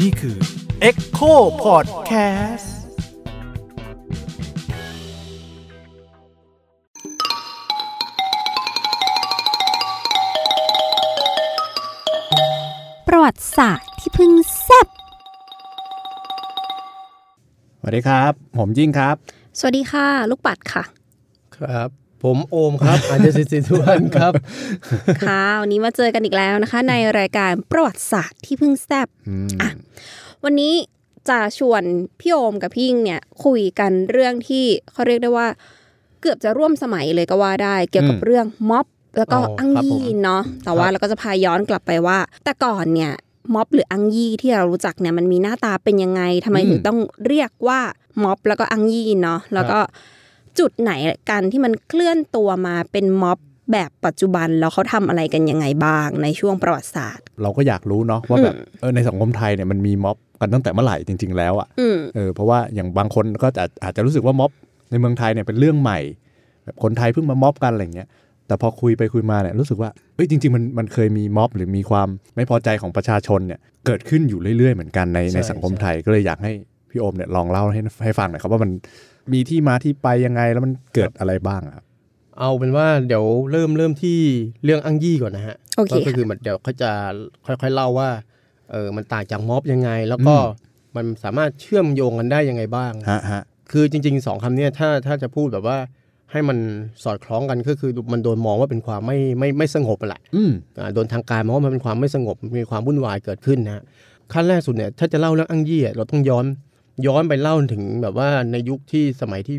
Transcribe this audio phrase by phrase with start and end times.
[0.00, 0.36] นี่คือ
[0.88, 1.32] Echo
[1.64, 2.68] Podcast
[13.08, 14.86] ประวัติศาสตร์ที่เพิ่งแซบ
[17.80, 19.16] สวัสดีครับ ผมยิ่งครับ
[19.58, 20.82] สวัสดีค่ะ ลูกปัดค่ะ
[21.56, 24.32] ครับ ผมโอมครับอาจารย์สิทธิทุวันครับ
[25.26, 29.08] ค่ะวันนี้มาเจอกันอีกแล้วนะคะ ในรายการประวัติศาสตร์ที่เพิ่งแซบ
[29.60, 29.70] อะ
[30.44, 30.74] วันนี้
[31.28, 31.82] จะชวน
[32.20, 35.46] พี่โอมกับพี่ยิ่งเนี่ยคุยกันเรื่องที่เขาเรียกได้ว่า
[36.20, 38.86] เกือบจะร่วมสมัยเลยก็ว่าได้เกี่ยวกับอืมเรื่องม็อบ
[39.18, 43.12] แล้วก็อ๋ออัอังครับผมยี่เนาะแต่ว่าครับเราก็จะพาย้อนกลับไปว่า แต่ก่อนเนี่ย
[43.54, 47.80] ม็อบหรืออังยี่ที่เรารู้จักเนี่ยมันมีหน้าตาเป็นยังไงทำไมถึงต้องเรียกว่า
[48.22, 49.78] ม็อบแล้วก็อังยี่เนาะแล้วก็
[50.60, 50.92] จุดไหน
[51.30, 53.38] กันที่มันเคลื่อนตัวมาเป็นม็อบ
[53.72, 64.50] แบบปัจจุบันแล้วเขาทำอะไรกันยังไงบ้างในช่วงประวัติศาสตร์ เราก็อยากรู้เนาะว่าแบบเออในสังคมไทยเนี่ยมันมีม็อบกันตั้งแต่เมื่อไหร่จริง ๆ แล้วอะอืมเออเพราะว่าอย่างบางคนก็จะอาจจะรู้สึกว่าม็อบ
[64.90, 65.98] ในเมืองไทยเนี่ยเป็นเรื่องใหม่
[66.64, 68.08] แบบคนไทยเพิ่งมาม็อบกันอะไรเงี้ย
[68.46, 76.52] แต่พอคุยไปคุยมาเนี่ยรู้สึกว่าเอ้ยจริง ๆ มันมันเคยมีม็อบหรือมีความไม่พอใจของประชาชนเนี่ยเกิดขึ้นอยู่เรื่อย ๆ เหมือนกันในใช่ในสังคมไทยก็เลยอยากให้
[76.90, 78.70] พี่โอมเนี่ยลองเล่าให้ให้ฟังหน่อยครับว่ามัน
[79.32, 81.84] มีที่มาที่ไปยังไงแล้วมันเกิดอะไรบ้างอะครับ
[82.38, 84.18] เอาเป็นว่าเดี๋ยวเริ่มเริ่มที่
[84.64, 86.90] เรื่องอังยี่ก่อนนะฮะโอเคก็คือมันเดี๋ยวเขาจะ
[87.46, 88.10] ค่อยๆเล่าว่า
[88.70, 95.78] เออมันต่างจากม็อบยังไง แล้วก็อืมมันสามารถเชื่อมโยงกันได้ยังไงบ้างฮะฮะคือจริงๆสองคำเนี้ยถ้าถ้าจะพูดแบบว่า
[96.32, 96.58] ให้มัน
[97.04, 103.82] สอดคล้องกันก็คือมันโดนมองว่าเป็นความไม่ไม่ไม่สงบแหละอืมอ่าโดนทางการมองว่ามันเป็นความไม่สงบมีความวุ่นวายเกิดขึ้นนะฮะ
[104.32, 106.46] ขั้นแรกสุดเนี่ยถ้าจะเล่าเรื่องอังยี่อะเราต้องย้อน
[107.06, 109.56] ย้อนไปเล่าถึงแบบว่าในยุคที่สมัยที่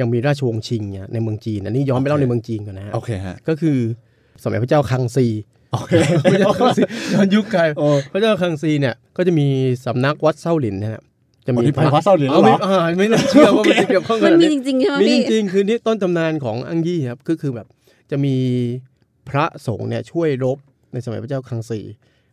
[0.00, 3.78] ยังมีราชวงศ์ชิงเนี่ยในเมืองจีนอันนี้ย้อนไปเล่าในเมืองจีนก่อนนะฮะโอเคฮะก็คือ
[4.42, 5.26] สมัยพระเจ้าคังซี
[5.72, 5.92] โอเค
[6.32, 6.82] พระเจ้าคังซี
[7.14, 9.46] ย้อนยุคไกลโอ้พระเจ้าคังซีเนี่ยก็จะมี
[9.86, 11.00] สำนักวัดเส้าหลินนะฮะ
[11.46, 17.66] จะอ๋อมีนี่ไปวัดเส้าหลินแล้วเอาเหรไม่ออ่าไม่น่าเชื่อว่ามันจะเกี่ยวข้องกัมันนมีนี้จริงๆใช่ไหมมีพี่จริงๆคือนี่ต้นตำนานของอังยี่ครับก็คือแบบ
[18.10, 18.34] จะมี
[19.28, 20.58] พระสงฆ์เนี่ยช่วยรบ
[20.92, 21.80] ในสมัยพระเจ้าคังซี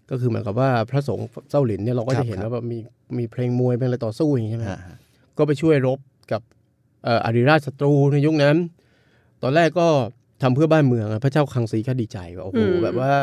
[0.09, 2.77] ก็คือเหมือนกับว่าพระสงฆ์เจ้าหลินเนี่ยเราก็ครัจะบเห็นครับว่าแบบมี
[3.17, 4.97] มีเพลงมวยเป็นอะไรต่อสู้อย่างนี้ใช่ไหมฮะฮะ
[5.37, 5.99] ก็ไปช่วยรบ
[6.31, 6.41] กับ
[7.03, 8.55] เอ่ออาริราชศัตรูในยุคนั้น
[9.43, 9.87] ตอนแรกก็
[10.43, 13.13] ทำเพื่อบ้านเมืองอะพระเจ้าคังซีก็ดีใจว่าโอ้โหอืมแบบว่า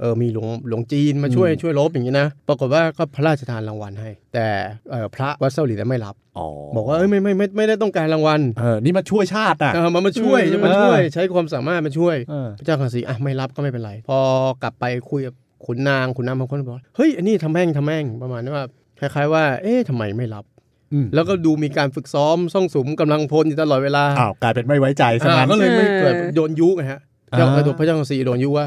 [0.00, 4.46] เออมีหลวงหลวงจีนมาช่วยช่วยรบอย่างนี้นะปรากฏว่าก็พระราชทานรางวัลให้ แต่
[4.90, 6.46] เอ่อพระวัดเซาหลินไม่รับอ๋อ
[6.76, 14.18] บอกว่าเอ้ยไม่ไม่ไม่ไม่ได้ต้องการรางวัลเออนี่มาช่วยชาติอะเออมามาช่วยอืมจะมาช่วย ใช้ความสามารถมาช่วยเออพระเจ้าคังซีอะไม่รับก็ไม่เป็นไร พอ
[14.62, 15.34] กลับไปคุยกับ
[15.66, 18.64] ขุนนางขุนนางบางคนบอกเฮ้ยอันนี้ทำแม่งทำแม่งประมาณนี้ว่า
[19.00, 20.44] คล้ายๆว่า เอ๊ะทำไมไม่รับ
[20.92, 27.00] อืมแล้วก็ดูมีการฝึกซ้อมซ่องสุมกำลังพลอยู่ตลอดเวลาอ้าวกลายเป็นไม่ไว้ใจซะอ่างั้นก็เลยไม่เออเกิดโดนยุนะฮะ
[27.36, 28.66] เจ้าอ่าพระเจ้าคังซีโดนยุว่า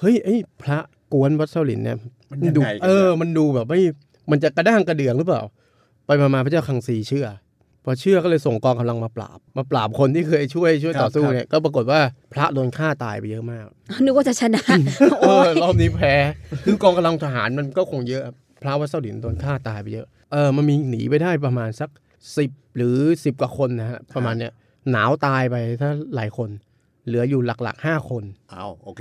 [0.00, 0.78] เฮ้ยไอ้พระ
[1.12, 1.96] กวนวัดเซาหลินเนี่ย
[2.30, 3.80] มันยังดูไงกันเออ มันดูแบบไม่
[4.30, 5.42] มันจะกระด้างกระเดืองหรือเปล่า
[6.06, 7.47] ไปมามาพระเจ้าคังซีเชื่อพ
[7.90, 12.00] อเชื่อก็เลยส่งกองกำลังมาปราบ มาปราบคนที่เคยช่วยช่วยต่อสู้เนี่ยก็ปรากฏว่า
[12.32, 13.66] พระโดนฆ่าตายไปเยอะมาก
[14.04, 14.62] นึกว่าจะชนะ
[15.20, 16.14] เอโอ้อยรอบนี้แพ้
[16.64, 18.22] คือกองกำลังทหารมันก็คงเยอะ
[18.62, 21.90] พระวัดเสาหลินโดนฆ่าตายไปเยอะเออมันมีหนีไปได้ประมาณสัก
[22.36, 24.52] สิบหรือสิบกว่าคนนะฮะประมาณเนี้ย
[24.90, 26.48] หนาวตายไปถ้าหลายคน
[27.06, 29.00] เหลืออยู่หลักๆห้าคนอ้าวโอเค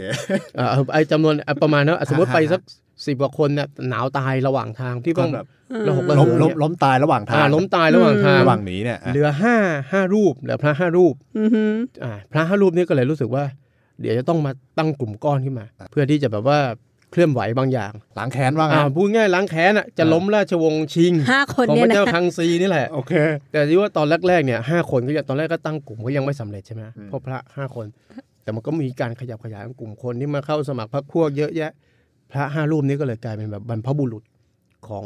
[0.58, 2.62] เออไอจำนวนอะประมาณนั้นอะสมมติฮะไปสัก
[3.06, 5.46] สิบกว่าคนเนี่ยหนาวตายระหว่างทางที่ต้องแบบ
[5.88, 9.56] ระหกระล้เหิมนล้มเนี่ยล้มตายระหว่างทางอ่าล้มตายระหว่างทางระหว่างหนีเนี่ยอะเหลือห้า
[9.92, 13.44] ห้ารูปเหลือพระห้ารูปอือหืออ่าพระห้ารูปนี้ก็เลยรู้สึกว่า
[14.02, 16.60] เดี๋ยวจะต้องมาตั้งกลุ่มก้อนขึ้นมา เพื่อที่จะแบบว่า
[17.12, 23.14] เคลื่อนไหวบางอย่างล้างแค้นว่าไงอ่าพูดง่ายล้างแค้นอะจะล้มราชวงศ์ชิงห้าคนของเนี่พยระเจ้านะคังซีนี่แหละโอเค
[23.52, 27.86] แต่ที่ว่าตอนแรกๆเนี่ยห้าคนก็ยังตอนแรกก็ตั้งกลุ่มก็ยังไม่สำเร็จใช่ไหมอืมเพราะพระห้าคน
[28.44, 31.72] แต่มันก็มีการขยับขยายของกลุ่มคนที่มาเข้าสมัครพรรคพวกเยอะแยะ
[32.32, 34.24] พระห้ารูปนี้ก็เลยกลายเป็นแบบบรรพบุรุษ
[34.88, 35.06] ของ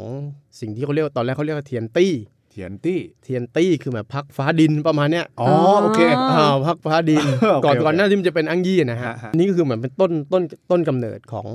[0.60, 2.12] สิ่งที่เขาเรียกว่าตอนแรกเขาเรียกว่าเทียนตี้
[2.50, 5.48] เทียนตี้เทียนตี้คือแบบพักฟ้าดินประมาณเนี้ยอ๋อ
[5.82, 6.00] โอเค
[6.32, 7.24] อ่าพักฟ้าดิน
[7.54, 11.46] โอเคก่อนโอเคก่อนหน้าที่มันจะเป็นอังยี่นะฮะฮะฮะนี่ก็คือเหมือนเป็นต้นต้นต้นกำเนิดของ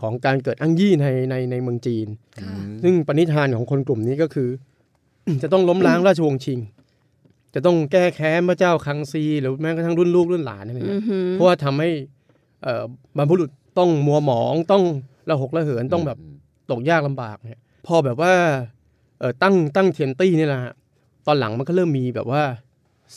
[0.00, 2.06] ของการเกิดอังยี่ในในในเมืองจีน
[2.40, 4.48] อืมซึ่งปณิธานของคนกลุ่มนี้ก็คือ
[5.42, 6.58] จะต้องล้มล้างราชวงศ์ชิง
[7.54, 11.90] จะต้องแก้แค้นพระเจ้าคังซี หรือแม้กระทั่งรุ่นลูกรุ่นหลานอะไรอืเงี้อยหือเพราะว่าทำให้
[12.62, 12.84] เอ่อ
[13.16, 14.82] บรรพบุรุษ ต้องมัวหมองต้อง
[15.28, 16.18] ระหกระเหินต้องแบบ
[16.70, 18.32] ตกยากลำบากเนี่ยพอแบบว่า
[19.20, 20.74] เออตั้งตั้งเทียนตี้นี่แหละฮะ
[21.26, 22.42] ตอนหลังมันก็เริ่มมีแบบว่า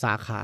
[0.02, 0.42] สาขา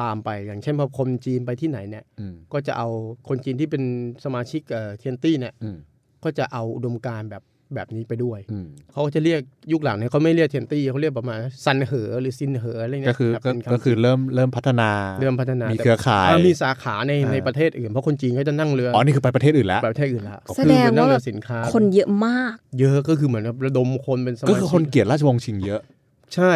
[0.00, 2.88] ตามไปอย่างเช่นพอคนจีนไปที่ไหนเนี่ยอืมก็จะเอา
[3.28, 3.82] คนจีนที่เป็น
[4.24, 5.76] สมาชิกเอ่อเทียนตี้เนี่ยอืม
[6.24, 7.42] ก็จะเอาอุดมการณ์แบบ
[7.74, 9.40] แบบนี้ไปด้วยอืมเขาก็จะเรียก
[9.72, 14.90] ยุคหลังเนี่ยเขาไม่เรียกเทียนตี้เขาเรียกประมาณซันเหอหรือซินเหออะไรเนี่ยก็คือรับก็เป็นำก็คือเริ่มเริ่มพัฒนา
[15.20, 25.80] เริ่มพัฒนามีเครือข่ายอ่มีสาขาในอ่าในประเทศอื่นเพราะคนจีนเขาจะนั่งเรืออ๋อนี่คือไปประเทศอื่นแล้วประเทศอื่นละแสดงคือเป็นนั่งว่าเรือสินค้า คนเยอะมาก เยอะก็คือเหมือนกับระดมคนเป็นสมาก็ชิคือคนเกลียดราชวงศ์ชิงเยอะ
[26.34, 26.52] ใช่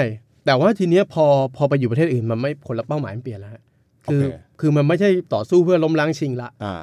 [0.46, 1.24] แต่ว่าทีเนี้ยพอ
[1.56, 3.62] พอไปอยู่ประเทศอื่นมันไม่คนละเป้าหมายมันเปลี่ยนแล้วฮะ
[4.06, 6.74] คือโอเคคือมันไม่ใช่ต่อสู้เพื่อล้มล้างชิงละอ่า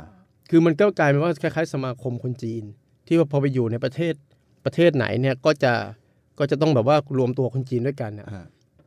[0.49, 2.63] คือมันก็กลายเป็นว่าคล้ายๆสมาคมคนจีน
[3.07, 4.13] ที่ว่าพอไปอยู่ในประเทศ
[4.65, 5.73] ประเทศไหนเนี่ยก็จะ
[6.39, 8.45] ก็จะต้องแบบว่ารวมตัวคนจีนด้วยกันน่ะอ่า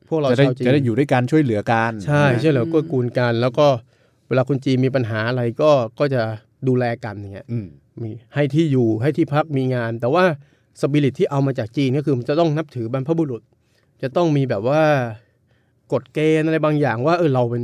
[0.09, 3.67] พวกเราจะได้ชาวจีนจะได้อยู่ด้วยกันช่วยเหลือกันใช่ใช่เหรอก็กูลกัน แล้วก็
[4.29, 6.23] เวลาคนจีนมีปัญหาอะไรก็ก็จะ
[6.69, 7.67] ดูแลกันอย่างเงี้ยอืม
[8.03, 10.25] มีให้ที่อยู่ให้ที่พักมีงาน แต่ว่า
[10.81, 13.43] สปิริตที่เอามาจากจีนก็คือมันจะต้องนับถือบรรพบุรุษ
[14.03, 14.83] จะต้องมีแบบว่า
[15.93, 17.63] กฎเกณฑ์อะไรบางอย่างว่าเออเราเป็น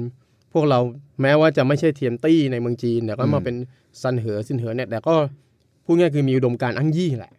[0.53, 0.79] พวกเรา
[1.23, 3.57] แม้ว่าจะไม่ใช่เทียนตี้ในเมืองจีนแต่ก็มาเป็น
[4.03, 5.15] ซันเหอซินเหอเนี่ยแต่ก็
[5.93, 7.33] พูดง่ายคือมีอุดมการณ์อั้งยี่แหละ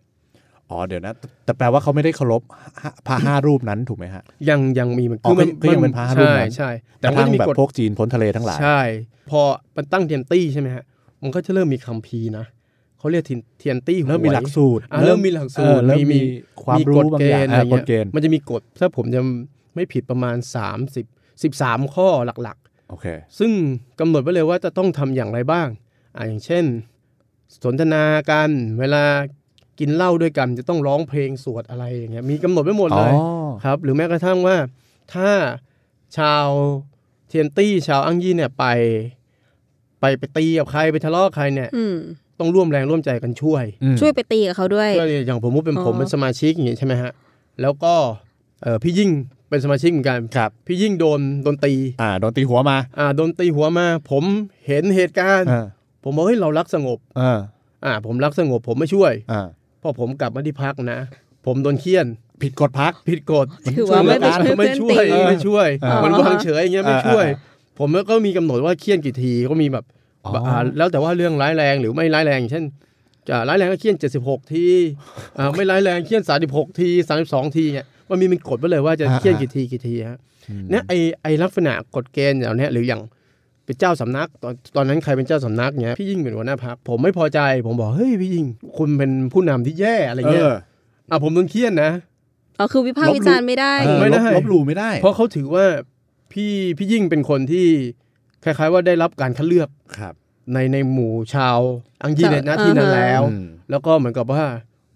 [0.70, 1.14] อ๋อเดี๋ยวนะ
[1.46, 2.42] แต่แปลว่าเขาไม่ได้เคารพ
[2.82, 8.80] ห้าพระห้ารูปนั้นถูกไหมฮะ ยังยังมีมันอ๋อก็ก็ยังเป็นพระรูปใช่นั้นใช่แต่แต่มันทางก็จะมีแบบกฎพวกจีนพ้นทะเลทั้งหลาย ใช่
[9.30, 9.42] พอ
[9.78, 10.84] มันตั้งเทียนตี้ใช่ไหมฮะ
[11.22, 12.46] มันก็จะเริ่มมีคัมภีร์นะ
[12.98, 13.24] เขาเรียก
[13.60, 16.22] เทียนตี้หวยเริ่มมีหลักสูตรอะเริ่มมีหลักสูตรเออเริ่มมี
[16.64, 19.22] ความรู้กฎบางเกอย่างณฑ์อะไรอ่ากเงี้ฎยเกณฑ์มันจะมีกฎถ้าผมจะ
[19.76, 20.38] ไม่ผิดประมาณ
[20.88, 22.58] 30 13 ข้อหลัก
[22.90, 23.52] โอเคๆซึ่ง
[24.00, 25.68] กำหนดไว้เลยว่าจะต้องทำอย่างไรบ้าง
[26.16, 26.64] อ่าอย่างเช่น
[27.64, 28.50] สนทนากัน
[28.80, 29.04] เวลา
[29.80, 33.14] กินเหล้าด้วยกันจะต้องร้องเพลงสวดอะไรอย่างเงี้ยมีกำหนดไว้หมดอ๋เลอย
[33.64, 34.58] ครับ หรือแม้กระทั่งว่า
[35.14, 35.30] ถ้า
[36.18, 36.48] ชาว
[37.28, 38.66] เทียนตี้ชาวอังยี่เนี่ยไป
[40.00, 41.96] ไปไปตีกับใครไปทะเลาะกับใครเนี่ยอืม
[42.40, 47.12] ต้องร่วมแรงร่วมใจกันช่วยอืมช่วยไปตีกับเขาด้วยก็อย่างผมว่าเป็นอ๋อผมเป็นสมาชิกอย่างเงี้ยใช่ไหมฮะ
[47.62, 47.94] แล้วก็
[48.64, 49.10] เออพี่ยิ่ง
[49.50, 54.24] เป็นสมาชิกเหมือนกันครับ พี่ยิ่งโดนโดนตี อ่าโดนตีหัวมา อ่าโดนตีหัวมา ผม
[54.68, 55.66] เห็นเหตุการณ์อ่า
[56.04, 57.40] ผมบอกเฮ้ยเรารักสงบอ่า
[57.86, 59.42] อ่า ผมรักสงบผมไม่ช่วยอ่า
[59.82, 61.00] พอผมกลับมาที่พักนะ
[61.46, 62.06] ผมโดนเคี่ยน
[62.42, 63.48] ผิดกฎพักผิดกฎ
[63.78, 69.86] ถือว่าไม่ไปช่วยช่วยไม่ช่วยเพื่อนตีไม่ช่วยอ่ามัมันวางเฉยอย่างเงี้ยไม่ช่วยอ่าอ่าผมก็มีกำหนดว่าเคี่ยนกี่ทีก็มีแบบ
[70.26, 72.66] อ๋ออ่าแล้วแต่ว่าเรื่องร้ายแรงหรือไม่ร้ายแรงอย่างเช่น
[73.30, 74.66] จะร้ายแรงก็เคี่ยน 76 ที
[75.38, 76.90] อ่าไม่ร้ายแรงเคี่ยน 36 ที
[77.24, 80.20] 32 ทีเนี่ยมันมีเป็นกฎไว้เลยว่าจะเคี่ยนกี่ทีกี่ทีฮะ
[80.70, 83.02] เนี่ยไอไอลักษณะกฎเกณฑ์อย่างเนี้ยหรืออย่าง
[83.66, 88.46] เป็นเจ้าสำนักตอนตอนนั้นใครเป็นเจ้าสำนักเนี้ยพี่ยิ่งเป็นหัวหน้าพักผมไม่พอใจ ผมบอกเฮ้ยพี่ยิ่ง
[88.78, 90.54] คุณเป็นผู้นำที่แย่อะไรเอเงี้ยอ
[91.10, 91.92] อะผมโดนเคี่ยนนะ
[92.60, 95.66] อ๋อคือวิพากษ์วิจารณ์ไม่ได้เออไม่ได้ลบลบหลู่ไม่ได้ เพราะเขาถือว่า
[96.32, 97.68] พี่พี่ยิ่งเป็นคนที่
[98.44, 100.14] คล้าย ๆ ว่าได้รับการคัดเลือกครับ
[100.54, 101.60] ในในหมู่ชาว
[102.04, 104.44] อังยีในชาวหน้าที่นั้นอ่าฮะแล้วอืมแล้วก็เหมือนกับว่า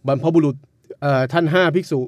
[0.08, 0.56] บรรพบุรุษ
[1.02, 2.00] เอ่อท่านห้าภิกษุ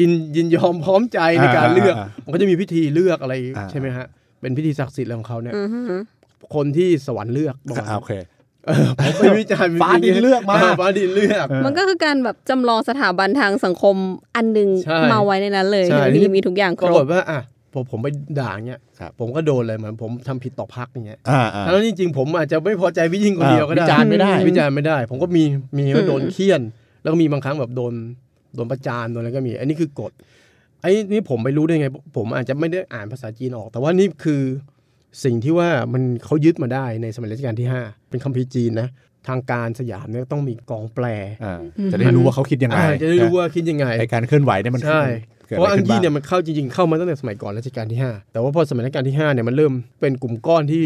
[0.00, 4.06] ยินยินยอมพร้อมใจในการเลือกอ่ามันก็จะมีพิธีเลือกอะไรอ่าใช่ไหมฮะ
[4.40, 6.00] เป็นพิธีศักดิ์สิทธิ์อะไรของเขาเนี่ยอือหือ
[6.54, 8.12] คนที่สวรรค์เลือกบอกอ่าโอเค
[8.66, 13.96] เออผมไปวิจารณ์ฟ้าดินเลือกมาฟ้าดินเลือกเออมันก็คือการแบบจำลองสถาบันทางสังคม
[14.36, 17.40] อันหนึงใช่มาไว้ในนั้นเลยใช่มีมีทุกอย่างคปรรากฏบว่าอะ
[17.72, 18.08] พอผมไป
[18.40, 25.44] ด่าเงี้ยครับผมก็โดนเลยเหมือนผมทำผิดต่อพักอย่างเงี้ยอ่าอ่าทั้งนั้นจริงๆผมอาจจะไม่พอใจพี่ยิ่งคนเดียวก็ได้อ่าวิจารณ์ไม่ได้วิจารณ์ไม่ได้ ผมก็มี
[25.78, 26.60] มีอืมโดนเคี่ยน
[27.02, 27.92] แล้วก็มีบางครั้งแบบโดน
[28.54, 30.12] โดนประจานโดนอะไรก็มี อันนี้คือกฎ
[30.82, 34.42] ไอ้นี่ผมไปรู้ได้ไง ผมอาจจะไม่ได้อ่านภาษาจีนออก แต่ว่านี่คือ
[35.24, 38.88] สิ่งที่ว่ามันเขายึดมาได้ในสมัยรัชกาลที่ 5 เป็นคัมภีร์จีนนะ
[39.28, 41.06] ทางการสยามเนี่ยต้องมีกองแปล
[41.44, 41.62] อ่า
[41.92, 45.02] จะได้รู้ว่าเขาคิดยังไงอ่าจะได้รู้ว่าคิดยังไงไอการเคลื่อนไหวเนี่ยมันใช่
[45.50, 50.82] กิดเพราะอะไรอังขึ้ยี่บ้เนี่ยมันเข้าจริงๆเข้ามาตั้งแต่สมัยก่อนรัชกาลที่ 5 แต่ว่าพอสมัยรัชกาลที่5เนี่ยมันเริ่มเป็นกลุ่มก้อนที่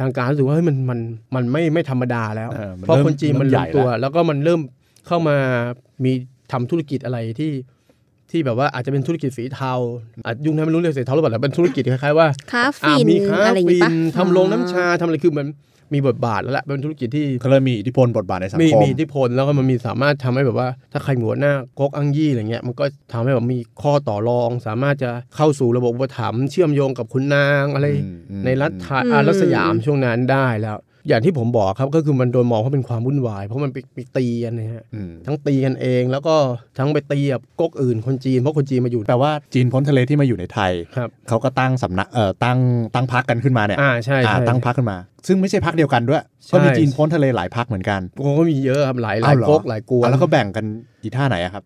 [0.00, 1.00] ทางการรู้สึกว่าเฮ้ยมันมัน
[1.34, 4.60] มันไม่ไม่ธรรมดาแล้วเออมันเพราะเริ่มคนจีนมันเริ่รมวใหญ่มตัวแล้วแล้วก็มันเริ่ม
[5.06, 5.36] เข้ามา
[6.04, 6.12] มี
[6.52, 7.50] ทำธุรกิจอะไรที่
[8.36, 9.72] ที่แบบว่าอาจจะเป็นธุรกิจสีเทา
[10.26, 15.46] อาจยุคนั้นไม่รู้เรียกสีเทาหรือเปล่าแต่เป็นธุรกิจคล้ายๆว่าค้าอ่าฟินมีค้าอะไรอย่างฟิงี้นปะทำโรงน้ำชาทำอะไรคือมัน
[15.94, 30.76] มีบทบาทแล้วแหละเป็นธุรกิจที่ก็เริ่มมีอิทธิพลบทบาทในสังมีคมมีอิทธิพลแล้วก็มันมีสามารถทำให้แบบว่า ถ้าใครหัวหน้าก๊กอังยี่อะไรเงี้ยมันก็ทำให้แบบมีข้อต่อรอง สามารถจะเข้าสู่ระบบอุปถัมภ์เชื่อมโยงกับคุณนางอะไรอืมอืมในรัฐไทยอ่ารัฐสยามช่วงนั้นได้แล้ว
[31.08, 36.34] อย่างที่ผมบอกครับก็คือมันโดนมองว่าเป็นความวุ่นวาย เพราะมันไปไปตีกันนะฮะอืมทั้งตีกันเองแล้วก็
[36.78, 42.58] ทั้งไปตีกับก๊กอื่นคนจีนเพราะคนจีนมาอยู่แปลว่าจีนพ้นทะเลที่มาอยู่ในไทยครับเขาก็ตั้งสำนักเอ่อตั้ง
[42.94, 44.96] ตั้งพักกันขึ้นมาเนี่ยอ่าใช่อ่าใช่ตั้งพักขึ้นมา
[45.26, 50.64] ซึ่งไม่ใช่พักเดียวกันด้วยใช่ก็มีจีนพ้นทะเลหลายพักเหมือนกันโอ้ก็มีเยอะครับหลายหลายอ้าวเหรอก๊กหลายกวนอะแล้วก็แบ่งกัน
[51.02, 51.64] อีท่าไหนอะครับ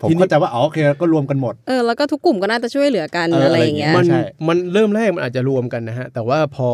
[0.00, 6.68] ผมทีนี้เข้าใจว่าอ๋อโอเคก็รวมกันหมดเออแล้วก็ทุกกลุ่มก็น่าจะช่วยเหลือกันเออออะไรอย่างเงี้ยอะไรมันใช่มันเริ่มแรกมันอาจจะรวมกันนะฮะแต่ว่าพอ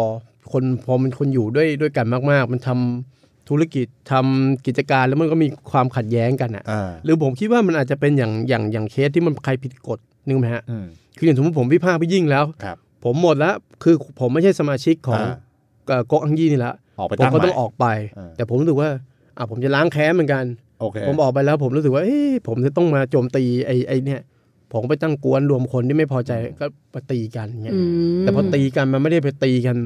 [0.55, 15.35] คนพอมันคนอยู่ด้วยด้วยกันมาก ๆ มันทำธุรกิจทำกิจการแล้วมันก็มีความขัดแย้งกันอะอ่าหรือผมคิดว่ามันอาจจะเป็นอย่างอย่างอย่างเคสที่มันใครผิดกฎนึกไหมฮะอืมคืออย่างสมมติผมวิพากษ์พี่ยิ่งแล้วครับผมหมดแล้วคือผมไม่ใช่สมาชิกของอ่า
[15.89, 17.87] เอ่อก๊กอังยี่นี่ละออกไปผมตั้งก็ใหม่ต้องออกไป
[18.19, 18.89] อ่าแต่ผมรู้สึกว่า
[19.39, 20.45] อะผมจะล้างแค้นเหมือนกัน
[20.81, 22.19] โอเคผมออกไปแล้วผมรู้สึกว่าเอ้
[22.49, 24.21] ผมจะต้องมาโจมตีไอ้ไอ้เนี่ย
[24.73, 27.81] ผมก็ไปตั้งกวนรวมคนที่ไม่พอใจก็ไปตีกันเงี้ยอื
[28.19, 29.77] มแต่พอตีกันมันไม่ได้ไปตีกัน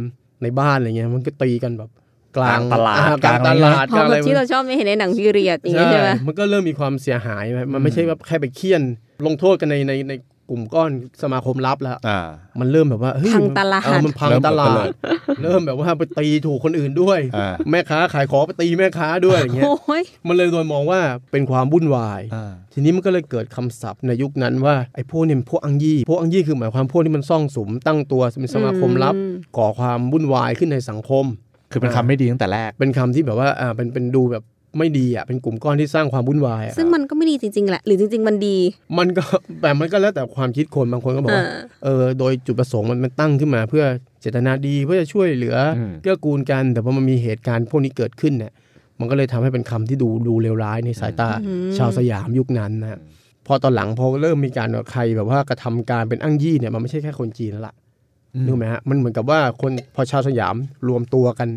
[0.42, 1.90] ในบ้านอะไรเงี้ยมันก็ตีกันแบบ
[2.36, 8.82] กลางกลางตลาดอ่กลางกตลางลาดเพกลางราะอะไรแบบที่เราชอบไม่เห็นในหนังพีเรียดอย่างเงี้ยใช่ไหมมันก็เริ่มมีความเสียหายไหมมันไม่ใช่ว่าแค่ไปเคี่ยน
[9.26, 10.12] ลงโทษกันในในใน
[10.50, 10.90] กลุ่มก้อน
[11.22, 12.20] สมาคมลับแล้วอ่า
[12.60, 14.94] มันเริ่มแบบว่าเฮ้ยพังตลาดเออมันพังเริ่มตลาเปิดด
[15.42, 21.00] เริ่มแบบว่าไปตีถูกคนอื่นด้วยอ่าแม่ค้าขายของไปตีแม่ค้าด้วยอย่างเงี้ยโอ้ยมันเลยโดนมองว่า
[21.32, 31.24] เป็นความวุ่นวายอ่าทีนี้มันก็เลยเกิดคำศัพท์ในยุคนั้นว่าไอ้พวกเนี่ยมันพวกอังยี่พวกอังยี่คือหมายความพวกที่มันซ่องสุมตั้งตัวเป็นสมาคมลับอืมก่อความวุ่นวายขึ้นในสังคม
[31.72, 34.44] คือเป็นคำไม่ดีตั้งแต่แรก เป็นคำที่แบบว่า อ่า เป็น เป็นดูแบบ
[34.78, 38.56] ไม่ดีอะเป็นกลุ่มก้อนที่สร้างความวุ่นวายอะซึ่งมันก็ไม่ดีจริงๆแหละหรือจริง ๆ มันดี
[38.98, 39.22] มันก็
[39.62, 43.84] แต่มันก็แล้วแต่ความคิดคนบางคนก็บอกว่าอ่าเออโดยจุดประสงค์มันมันตั้งขึ้นมา เพื่อ
[44.20, 48.52] เจตนาดีเพื่อจะช่วยเหลืออมเกื้อกูลกัน แต่พอมันมีเหตุการณ์พวกนี้เกิดขึ้นเนี่ย
[49.00, 53.00] มันก็เลยทำให้เป็นคำที่ดูดูเลวร้ายในสายตาอืมชาวสยามยุคนั้นนะ
[53.46, 57.74] พอตอนหลังพอเริ่มมีการแบบใครแบบว่ากระทำการเป็นอ้างยี่เนี่ยมันไม่ใช่แค่คนจีนแล้วล่ะ
[58.46, 60.56] นึกไหมฮะมันเหมือนกับว่าคนพอชาวสยาม
[60.88, 61.48] รวมตัวกัน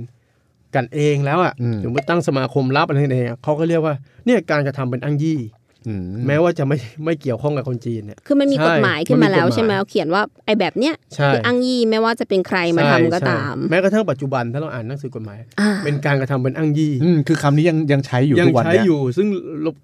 [0.76, 5.61] กันเองแล้วอะอืมสมมติตั้งสมาคมลับอะไรเองอะเขาก็เรียกว่าเนี่ยการกระทำเป็นอ้างยี่อืม
[6.28, 19.28] แม้ว่าจะไม่ไม่เกี่ยวข้องกับคนจีนเนี่ย คือมันมีใช่กฎหมายขึ้นมาแล้วมันมีกฎหมายใช่ไหมเขียนว่าไอ้แบบเนี้ยใช่คืออ้างยี่ไม่ว่าจะเป็นใครมาทำก็ใช่ตามใช่แม้กระทั่งปัจจุบันถ้าเราอ่านหนังสือกฎหมายอ่าเป็นการกระทำเป็นอ้างยี่อืมคือคำนี้ยังยังใช้อยู่ยัทุกวันใช้เนี้ยอยู่ ซึ่ง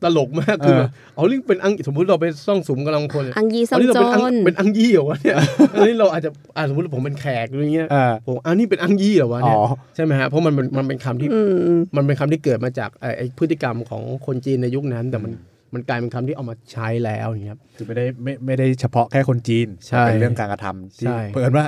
[0.03, 5.37] ตลกมากคือเออแบบเอาเรื่องเป็นอ้างสมมติเราไปซ่องสุมกำลังคนเนี่ยอ้างยี่ซ่ออัมนนี้เราโจเป็นอ้างรเป็นอ้างยี่เหรอวะเนี่ย
[5.73, 9.59] อันนี้เราอาจจะอ่าสมมติผมเป็นแขกอะไรเงี้ยอ่าผมอันนี้เป็นอ้างยี่เหรอวะอ๋เนี่อย
[9.95, 11.41] ใช่ไหมฮะเพราะมันมันมันเป็นคำที่อื
[11.75, 15.31] มมันเป็นคำที่เกิดมาจากไอ้ไอ้พฤติกรรมของคนจีนในยุคนั้นแต่มัน
[15.73, 21.67] มันกลายเป็นคำที่เอามาใช้แล้วอย่างเงี้ยคือไม่ได้ไม่ไม่ได้เฉพาะแค่คนจีนใช่แต่เป็นเรื่องการกระทำที่ใช่เพิ่นว่า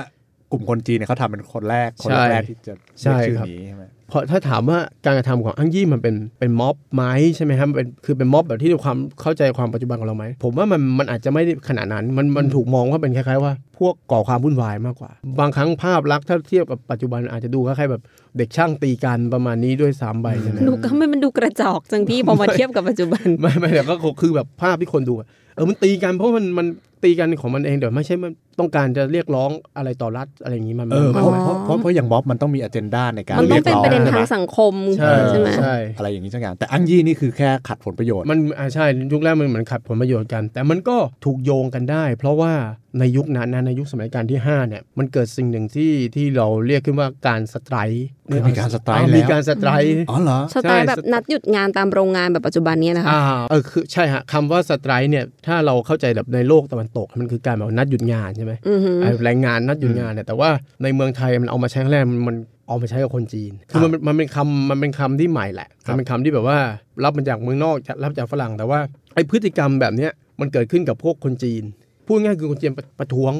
[0.52, 7.04] กลุ่มคนจีนเนี่ยเขาทำเป็นคนแรกคนใช่แรกที่จะใช่เรียกชื่อครับนี้ใช่ไหมเพราะถ้าถามว่าการกระทำของอังยี่มันเป็นเป็นม็อบไหม
[7.36, 18.02] ใช่ไหมครับมันเป็นคือเป็นม็อบแบบที่ความเข้าใจความปัจจุบันของเราไหมผมว่ามันมันอาจจะไม่ได้ขนาดนั้นมันมันถูกมองว่าเป็นคล้ายๆว่า พวกก่อความวุ่นวายมากกว่า บางครั้งภาพลักษณ์ถ้าเทียบกับปัจจุบันอาจจะดูคล้ายๆแบบ
[18.36, 26.66] เด็กช่างตีกันประมาณนี้ด้วยซ้ำไปใช่ไหมดูก็ไม่มันดูกระจอกจังพี่พอมาเทียบกับปัจจุบันไม่ไม่แต่ก็คือแบบภาพที่คนดูอะเออมันตีกันเพราะมันมัน
[27.04, 42.52] ตีกันของมันเองเดี๋ยวไม่ใช่มันต้องการจะเรียกร้องอะไรต่อรัฐอะไรอย่างนี้มันเออเพมันราะมันเพราะเพราะเพราะอย่างม็อบมันต้องมีอ g e n d a ในการมันต้องเป็นประเด็นใช่ทางไหมสังคมใช่ใช่ไหมใช่อะไรอย่างนี้สักอย่างแต่อังยี่นี่คือแค่ขัดผลประโยชน์มันอ่าใช่ยุคแรกมันเหมือนขัดผลประโยชน์กัน แต่มันก็ถูกโยงกันได้ เพราะว่า
[42.98, 60.50] ในยุคนั้นนะในยุคสมัยการที่5เนี่ยมันเกิดสิ่งหนึ่งที่ที่เราเรียกขึ้นว่าการสไตร์คือมีการสไตร์อ่แล้วมีการสไตร์อ๋อเหรอสไตล์แบบนัดหยุดงานตามโรงงานแบบปัจจุบันเนี้ยนะคะอ่าเออคือใช่ฮะคำว่าสไตร์เนี่ยถ้าเราเข้าใจแบบในโลกตะวันตกมันคือการแบบนัดหยุดงานใช่ไหมอือหือไอ้แรงงานนัดหยุดงานเนี่ยแต่ว่า
[60.82, 62.36] ในเมืองไทยมันเอามาใช้ครั้งแรกมันมัน
[62.68, 66.58] เอามาใช้กับคนจีน คือมันมันเป็นคำมันเป็นคำที่ใหม่แหละครับมันเป็นคำที่แบบว่า
[67.04, 68.80] รับมาจากเมืองนอกรับจากฝรั่ง แต่ว่า
[69.14, 71.62] ไอ้พฤติกรรมแบบเนี้ยมันเกิดขึ้นกับพวกคนจีน
[72.06, 73.32] พูดง่ายคือคนจีนประประท้วง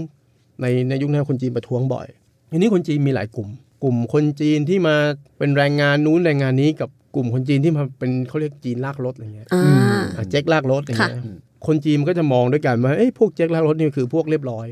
[0.60, 2.06] ในในยุคนั้นคนจีนประท้วงบ่อย
[2.50, 3.48] ทีนี้คนจีนมีหลายกลุ่ม
[3.82, 4.96] กลุ่มคนจีนที่มา
[5.38, 11.36] เป็นแรงงานนู้นแรงงานนี้กับกลุ่มคนจีนที่มาเป็นเขาเรียกจีนลากรถอะไรเงี้ยอ่าอะเจ๊กลากรถอย่างเงี้ยค่ะ
[11.66, 14.66] คนจีนมันก็จะมองด้วยกันว่าเอ้ยพวกเจ๊กลากรถนี่คือพวกเรียบร้อย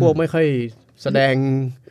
[0.00, 0.46] พวกไม่ค่อย
[1.02, 1.34] แสดง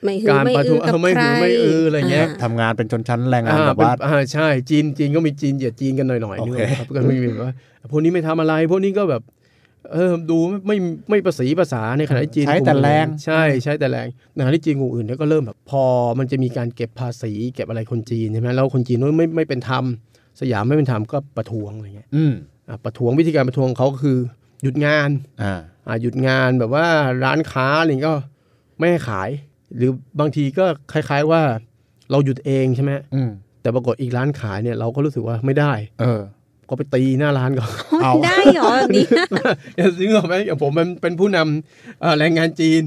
[0.06, 7.54] ไม่หือการไม่ประอืท้วองกับไม่ใครหือไม่อืออะไรเงี้ยทำงานเป็นชนชั้นแรงงานอ่าแบบเป็นว่าอ่าใช่จีนจีนก็มีจีนเหยียดจีนกันหน่อยๆโอนึกเคออกไหมครับก็ไม่มีแบบว่า
[7.92, 9.22] พวกนี้ไม่ทำอะไร พวกนี้ก็แบบ
[9.92, 10.78] เออดูไม่ไม่
[11.10, 15.84] ไม่ประสีภาษาในขณะที่จีนใช้แต่แรงใช่ใช้แต่แรงในขณะที่จีนกลุ่มอื่นเนี่ยก็เริ่มแบบพอ
[16.20, 19.84] มันจะมีการเก็บภาษีเก็บอะไรคนจีนใช่ไหมแล้วคนจีนนู้นไม่ไม่เป็นธรรม
[20.42, 22.34] สยามไม่เป็นธรรมก็ประท้วงอะไรเงี้ยอืม
[22.70, 24.18] อะประท้วงวิธีการประท้วงของเขาก็คือ
[24.66, 25.10] หยุดงาน
[25.44, 26.86] อ่าอะหยุดงานแบบว่า
[27.24, 28.16] ร้านค้าอะไรก็
[28.80, 29.30] ไม่ให้ขาย
[29.78, 31.42] หรือบางทีก็คล้าย ๆว่า
[32.12, 33.30] เราหยุดเองใช่ไหมอืม
[33.62, 36.22] แต่ปรากฏอีกร้านขายเนี่ยเราก็รู้สึกว่าไม่ได้ เออ
[36.70, 37.70] ก็ไปตีหน้าร้านก่อน
[38.04, 39.08] เอาได้เหรอแบบนี้
[39.78, 42.82] อย่างซึ่งออกไหมอย่างผมเป็นเป็นผู้นำเอ่อแรงงานจีน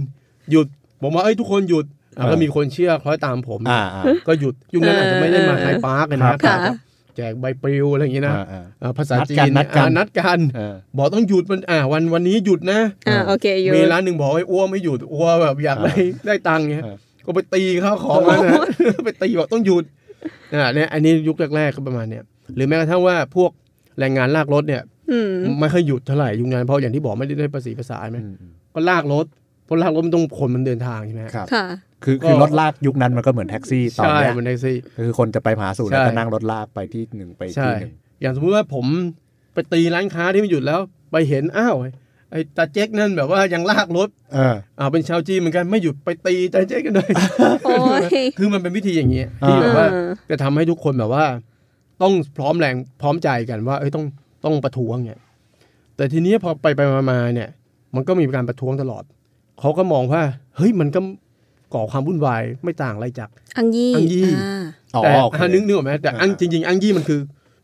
[0.51, 0.67] หยุด
[1.03, 6.39] ผมว่าเอ้ยทุกคนหยุดอะเออก็มีคนเชื่อคล้อยตามผมอ่าอ่าก็หยุดยุคนั้นอาจจะไม่ได้มาไฮปาร์กกันครันะ
[6.75, 6.77] บ
[7.19, 15.95] แต่ค่ะแจกใบปลิวอะไรอย่างงี้นะอ่าอ่าเอ่อภาษานัดจีกันนนัดกันอะนัดกันเออบอกต้องหยุดมันอ่าวันวันนี้หยุดนะอ่าโอเคอยู่มีร้านหนึ่งบอกให้อ้วไม่หยุดอ้วแบบอยากได้
[16.27, 16.97] ได้ตังค์เงี้ยเออ
[17.27, 18.63] ก็ไปตีข้าวของนั้นนะ
[19.05, 19.85] ไปตีบอกต้องหยุด
[20.55, 22.25] อ่าเนี่ยอันนี้ยุคแรกๆก็ประมาณเนี้ย
[22.57, 23.51] หรือแม้กระทั่งว่าพวก
[23.99, 29.27] แรงงานลากรถเนี่ยอืมไม่ค่อยหยุดเท่าไหร่ยุคนั้นเพราะอย่างที่บอกไม่ได้ได้ภาษีภาษาใช่ไหมอืมอืมก็ลากรถ
[29.65, 31.47] เพราะลากรถมันต้องคนมันเดินทางใช่ไหมครับ
[32.05, 38.87] ค่ะคือก็คือรถลากยุคนั้นมันก็เหมือนแท็กซี่ตอนใช่เนี้ยมันแท็กซี่คือคนจะไปมหาสูตรแล้วใช่ก็นั่งรถลากไปที่หนึ่งไปใช่ที่หนึ่งอย่างสมมติว่าผม
[39.55, 40.81] ไปตีร้านค้าที่ไม่หยุดแล้ว
[41.13, 41.77] ไปเห็นอ้าว
[42.31, 47.11] ไอ้ตาเจ๊กนั่นแบบว่ายังลากรถเอออ่าเป็นชาวจีนเหมือนกันไม่หยุดไปตีตาเจ๊กกันเลย
[47.65, 48.03] โอ้ย
[48.39, 51.25] คือมันเป็นวิธีอย่างเงี้ยที่อ่าแบบว่าอ่าจะทำให้ทุกคนแบบว่า
[52.03, 54.05] ต้องพร้อมแรงพร้อมใจกันว่า เอ้ยต้อง
[54.45, 55.21] ต้องประท้วงเนี่ย
[55.97, 57.49] แต่ทีนี้พอไปไปมามาเนี่ย
[57.95, 59.05] มันก็มีการประท้วงตลอด
[59.61, 60.23] เขาก็มองว่า
[60.57, 61.01] เฮ้ยมันก็
[61.75, 64.63] ก่อความวุ่นวายไม่ต่างอะไรจากอังยี่อังยี่อ่า
[64.95, 67.21] อ๋อแต่โอเคอ่านึกนึกออกไหมแต่อังอ่าจริง ๆ อังยี่มันคือ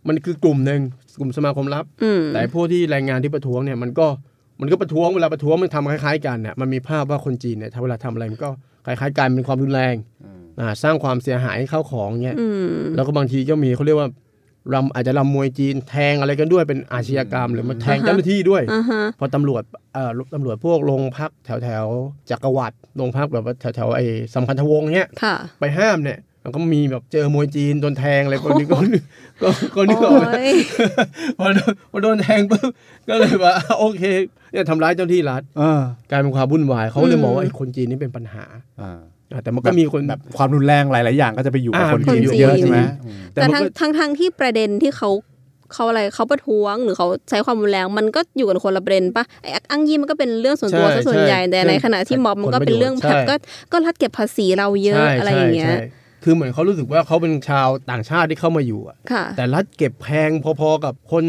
[0.08, 0.80] มันคือกลุ่มหนึ่ง
[1.20, 4.06] กลุ่มสมาคมลับอืมแต่พวกที่แรงงานที่ประท้วงเนี่ยมันก็
[4.60, 8.50] มันก็ประท้วงเวลาประท้วงมันทำคล้ายๆกันเนี่ยมันมีภาพว่าคนจีนเนี่ยถ้าเวลาทำอะไรมันก็
[8.86, 9.94] คล้ายๆกันเป็นความรุนแรง
[10.60, 14.08] อ่าสร้างความเสียหายให้เข้าของเนี่ยอืมแล้วก็บางทีก็มีเขาเรียกว่า
[14.72, 19.62] รำอาจจะรำมวยจีนแทงอะไรกันด้วยเป็นอาชญากรรม หรือมาแทงอ่าฮะเจ้าหน้าที่ด้วยอ่าฮะพอตำรวจ
[19.94, 28.76] เอ่อตำรวจพวกโรงพักแถวแถวๆจักรวรรดิโรงพักแบบว่าแถวแถวๆไอ้สำคัญทวงศ์เนี่ยค่ะไปห้ามเนี่ยมันก็มีแบบเจอมวยจีนโดนแทงอะไรคนนี้ก็
[29.42, 30.58] ก็ก็นึกออกไหมโอ้ย
[31.38, 32.68] พอโดนพอโดนแทงปุ๊บ
[33.08, 34.02] ก็เลยว่าโอเค
[34.52, 35.80] เนี่ยทำร้ายเจ้าหน้าที่รัฐเออ
[36.10, 38.44] กลายเป็นความวุ่นวายเขาเลยอืมมองว่าไอ้คนจีนนี่เป็นปัญหา
[38.80, 45.10] อ่าอะ แต่มันก็มีคนแบบความรุนแรงหลาย ๆ อย่างก็จะไปอยู่กับอ่าคนจีนคนจีนเยอะใช่ไหมอืมแต่แต่มันทั้งก็ทั้งทั้งที่ประเด็นที่เขา
[45.74, 53.34] เขาอะไรเขาประท้วงหรือเขาใช้ความรุนแรงมันก็อยู่กันคนละประเด็นปะไอ้อังยี่มันก็เป็นเรื่องส่วนตัวใช่ซะส่วนใหญ่ใช่แต่ในขณะที่ม็อบมันก็เป็นเรื่องผลประโยชน์แบบใช่ก็
[53.72, 61.24] ก็รัดเก็บภาษีเราเยอะใช่อะไรอย่างเงี้ยใช่ใช่ คือเหมือนเขารู้สึกว่าเขาเป็นชาวต่างชาติที่เข้ามาอยู่อะค่ะแต่รัฐเก็บแพงพอๆกับคน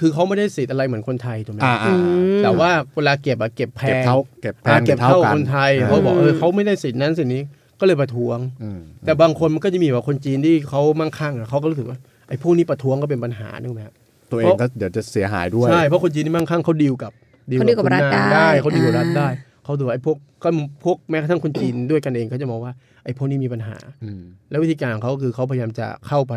[0.00, 1.96] คือเขาไม่ได้สิทธิ์อะไรเหมือนคนไทยถูกไหมอ่าอือ่า
[2.38, 7.42] มแต่ว่าเวลาเก็บอะเก็บแพเก็บงเท่าเก็บแพอ่างเก็บเท่ากันคนไทยอ่าเขาบอกเออเขาไม่ได้สิทธิ์นั้นสิทธิ์นี้
[7.80, 13.94] ก็เลยประท้วงอืมแต่บางคนมันก็จะมีแบบคนจีนที่เขามั่งคั่งอะเขาก็รู้สึกว่าไอ้พวกนี้ประท้วงก็เป็นปัญหานึกไหมฮะ
[14.32, 17.12] ตัวเองก็เดี๋ยวจะเสียหายด้วยใช่เพราะคนจีนที่มั่งคั่งเขาดีลกับ
[17.58, 19.28] เขาดีลกับคุณรัฐนางได้เขาดีลกับรัฐอ่าได้
[19.70, 20.48] เขาดูว่าไอ้พวกก็
[20.84, 22.72] พวกแม้กระทั่งคนจีนด้วยกันเองเขาจะมองว่า
[23.04, 26.34] ไอ้พวกนี้มีปัญหาอืมแล้ววิธีการของเขาคือเขาพยายามจะเข้าไป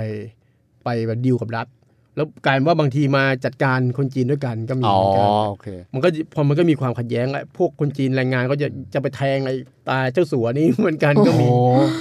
[0.83, 1.67] ไปแบบดีลกับรัฐ
[2.15, 9.55] แล้วกลายเป็นว่าบางทีมาจัดการคนจีนด้วยกันก็มีอ๋อเหมือนกันโอเคมันก็พอมันก็มีความขัดแย้งไอ้พวกคนจีนแรงงานก็จะจะไปแทงไอ้
[9.89, 11.57] ตาเจ้าสัวนี้เหมือนกันก็มีโอ้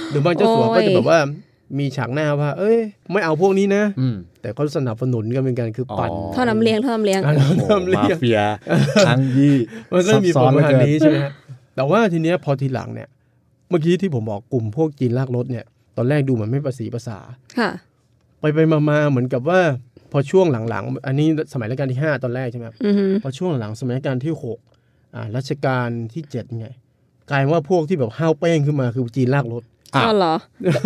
[0.09, 1.19] หรือบางเจ้าสัวก็จะแบบว่า
[1.79, 2.79] มีฉากหน้าว่า เอ้ย
[3.11, 8.39] ไม่เอาพวกนี้นะอืม แต่เขาสนับสนุนกันเป็นกันคือปั่นอ๋อเท่าน้ำเลี้ยงเท่าน้ำเลี้ยงอ่าโอ้โหทำเรีมายกเฟีย
[9.07, 9.55] อังยี่
[9.93, 11.31] มันก็มีผซับซ้อลนเหลือมาเกินนี้ใช่ไหมฮะ
[11.75, 13.09] แต่ว่าทีเนี้ยพอทีหลังเนี่ย
[13.69, 15.65] เมื่อกี้ที่ผมบอกกลุ่มพวกจีนลากรถเนี่ย
[15.97, 17.19] ตอนแรกดูเหมือนไม่ประสีภาษา
[17.57, 17.69] ค่ะ
[18.39, 19.59] ไปไปมามาเหมือนกับว่า
[20.11, 24.33] พอช่วงหลังๆ อันนี้สมัยรัชกาลที่ 5 ตอนแรกใช่ไหมครับอือฮึพอช่วงหลังสมัยรัชกาลที่
[24.75, 26.67] 6อ่ารัชกาลที่7ไง
[27.31, 29.63] กลายว่าพวกที่แบบห้าวเป้งขึ้นมาคือจีนลากรถ
[29.95, 30.35] อะอ๋อเหรอ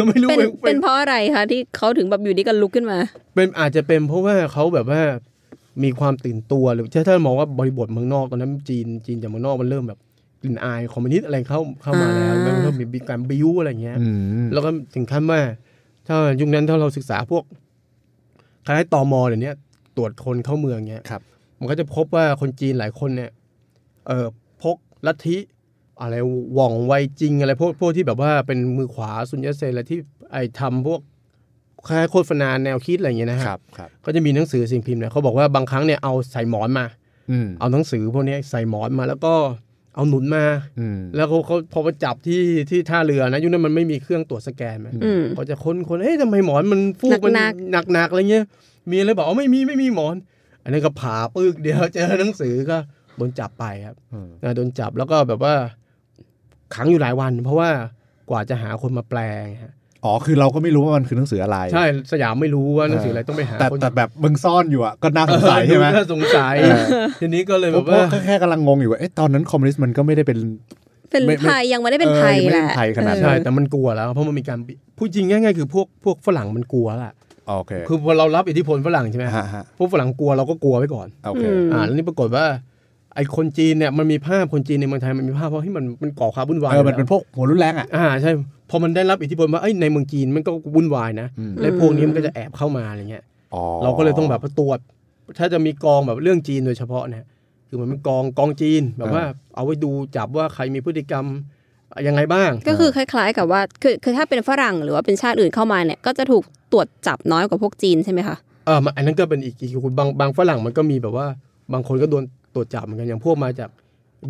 [0.07, 2.97] ไม่รู้เป็นเป็นเป็นเพราะอะไรคะที่เขาถึงแบบอยู่ดีกันลุกขึ้นมา
[3.35, 5.01] เป็นอาจจะเป็นเพราะว่าเขาแบบว่า
[5.83, 9.99] มีความตื่นตัวหรือถ้าถ้ามองว่าบริบทเมืองนอกตอนนั้นจีนจีนจากเมืองนอกมันเริ่มแบบ
[10.41, 14.05] กลิ่นอายคอมมิวนิสต์อะไรเข้าเข้ามาแล้วอ่าแล้วมันก็มีการบิวอะไรเงี้ยอื
[14.43, 15.39] มแล้วก็ถึงขั้นว่า
[16.07, 17.43] ถ้ายุคนั้นถ้าเราศึกษาพวก
[18.65, 19.51] คล้ายๆตอมอเดี๋ยวนี้
[19.97, 21.21] ตรวจคนเข้าเมืองเงี้ยครับ
[21.59, 23.31] มันก็จะพบว่าคนจีนหลายคนเนี่ย
[24.07, 24.27] เออ
[24.63, 24.75] พก
[25.07, 25.37] ลัทธิ
[26.01, 26.15] อะไร
[26.53, 29.99] หว่องไวจริงอะไรพวกพวกที่แบบว่าเป็นมือขวาซุนยัตเซนอะไรที่
[30.31, 30.99] ไอทำพวก
[31.87, 36.85] คล้ายๆโฆษณาแนวคิดอะไรอย่างเงี้ยนะฮะครับครับก็จะมีหนังสือสิ่งพิมพ์เนี่ยเขาบอกว่าบางครั้งเนี่ยเอาใส่หมอนมา
[37.31, 39.33] อืมเอาหนังสือพวกเนี้ยใส่หมอนมาแล้วก็
[39.95, 40.43] เอาหนุนมา
[40.79, 48.45] อืมแล้วเขาเขาพอมาจับที่ที่ท่าเรือนะยุคนั้นมันไม่มีเครื่องตรวจสแกนไหมอืมพอจะค้นคนเอ๊ะทำไมหมอนมันฟูกมันหนักหนักๆอะไรเงี้ย
[48.91, 50.15] มีอะไรบอกว่าไม่มีไม่มีหมอน
[50.63, 52.77] อันนี้ก็ผ่าปึกเดียวเจอหนังสือก็
[53.17, 55.55] โดนจับไปครับอืมนะโดนจับแล้วก็แบบว่า
[56.75, 57.69] ขังอยู่หลายวัน เพราะว่า
[58.29, 59.19] กว่าจะหาคนมาแปล
[59.63, 59.73] ฮะ
[60.05, 70.39] อ๋อ คือเราก็ไม่รู้ว่ามันคือหนังสืออะไร ใช่ สยามไม่รู้ว่าหนังสืออะไรต้องไปหาแต่คนแต่แบบมึงซ่อนอยู่อะก็น่าสงสัยใช่ไหมเออน่าสงสัยเออทีนี้ก็เลยเพแบราะบว่าว่าแค่กำลังงงอยู่ว่าเอ๊ะตอนนั้นคอมมิวนิสต์มันก็ไม่ได้เป็น
[71.11, 77.13] เป็นไม่ไม่ไทยยังไม่ได้เป็นเออไทยยังไม่แหได้ละไทยขนาดนั้นใช่แต่มันกลัวแล้วเพราะมันมีการบิพูดจริงง่ายๆคือพวกพวกฝรั่งมันกลัวแหละ
[77.47, 82.45] โอเคคือพอเรารับอิทธิพลฝรั่งใช่ไหมฮะฮะพวกฝรั่งกลัวเราก็กลัวไว้ก่อนโอเคอืมอ่าแล้วนี่ปรากฏว่า
[83.17, 88.31] ไอ้คนจีนเนี่ยมันมีภาพคนจีนในเมืองไทยมันมีภาพเพราะที่มันมันก่อความวุ่นวายเออมันยู่เป็นพวกหัวรุนแรงอะอ่าใช่
[88.69, 94.79] พอมันได้รับอิทธิพลว่าเอ้ยในเมืองจีนมันก็วุ่นวายนะอืมและพวกนี้มันก็จะแอบเข้ามาอะไรเงี้ยอ๋อเราก็เลยต้องแบบตรวจ
[95.37, 97.25] ถ้าจะมีกองแบบเรื่องจีนโดยเฉพาะเนี่ย
[97.67, 99.23] คือมันเป็นกองกองจีนแบบว่า
[99.55, 101.25] เอาไว้ดูจับว่าใครมีพฤติกรรม
[102.07, 111.27] ยังไงบ้าง ก็คือคล้าย ๆ กับว่าคือคือถ้าเป็นฝรั่งหรือว่าเป็นชาติอื่นเข้ามาเนี่ยก็จะถูกตรวจจับน้อยกว่าพวกจีนใช่ไหมคะเออมันอันนั้นก็เป็นอีกอีกบางบางฝรั่งมันก็มีแบบว่า
[111.73, 112.23] บางคนก็โดน
[112.57, 113.69] ตรวจจับเหมือนกันอย่างพวกมาจาก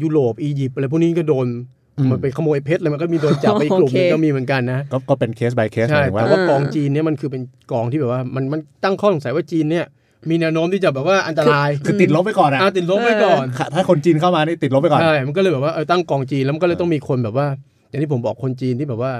[0.02, 1.48] ยุโรปอียิปต์อะไรพวกนี้ก็โดน
[2.12, 9.86] มันไปขโมยเพชรอะไรมันก็มีโดนจับไปอีกกลุ่มหนึงก็มีเหมือนกันนะก็ก็เป็นเคส by เคสหใช่มายถึงว่าแต่ว่ากองจีนเนี่ยมันคือเป็นกองที่แบบว่ามันมันตั้งข้อสงสัยว่าจีนเนี่ย
[10.30, 17.48] มีแนวโน้มที่จะแบบว่าอันตรายคือติดลบไปก่อนอะอาติดลบไว้ก่อนค่ะถ้าคนจีนเข้ามานี่ติดลบไปก่อนใช่มันก็เลยแบบว่าเออตั้งกองจีนแล้วมันก็เลยต้องมีคนแบบว่า
[17.90, 19.12] อย่างที่ผมบอกคนจีนที่แบบว่า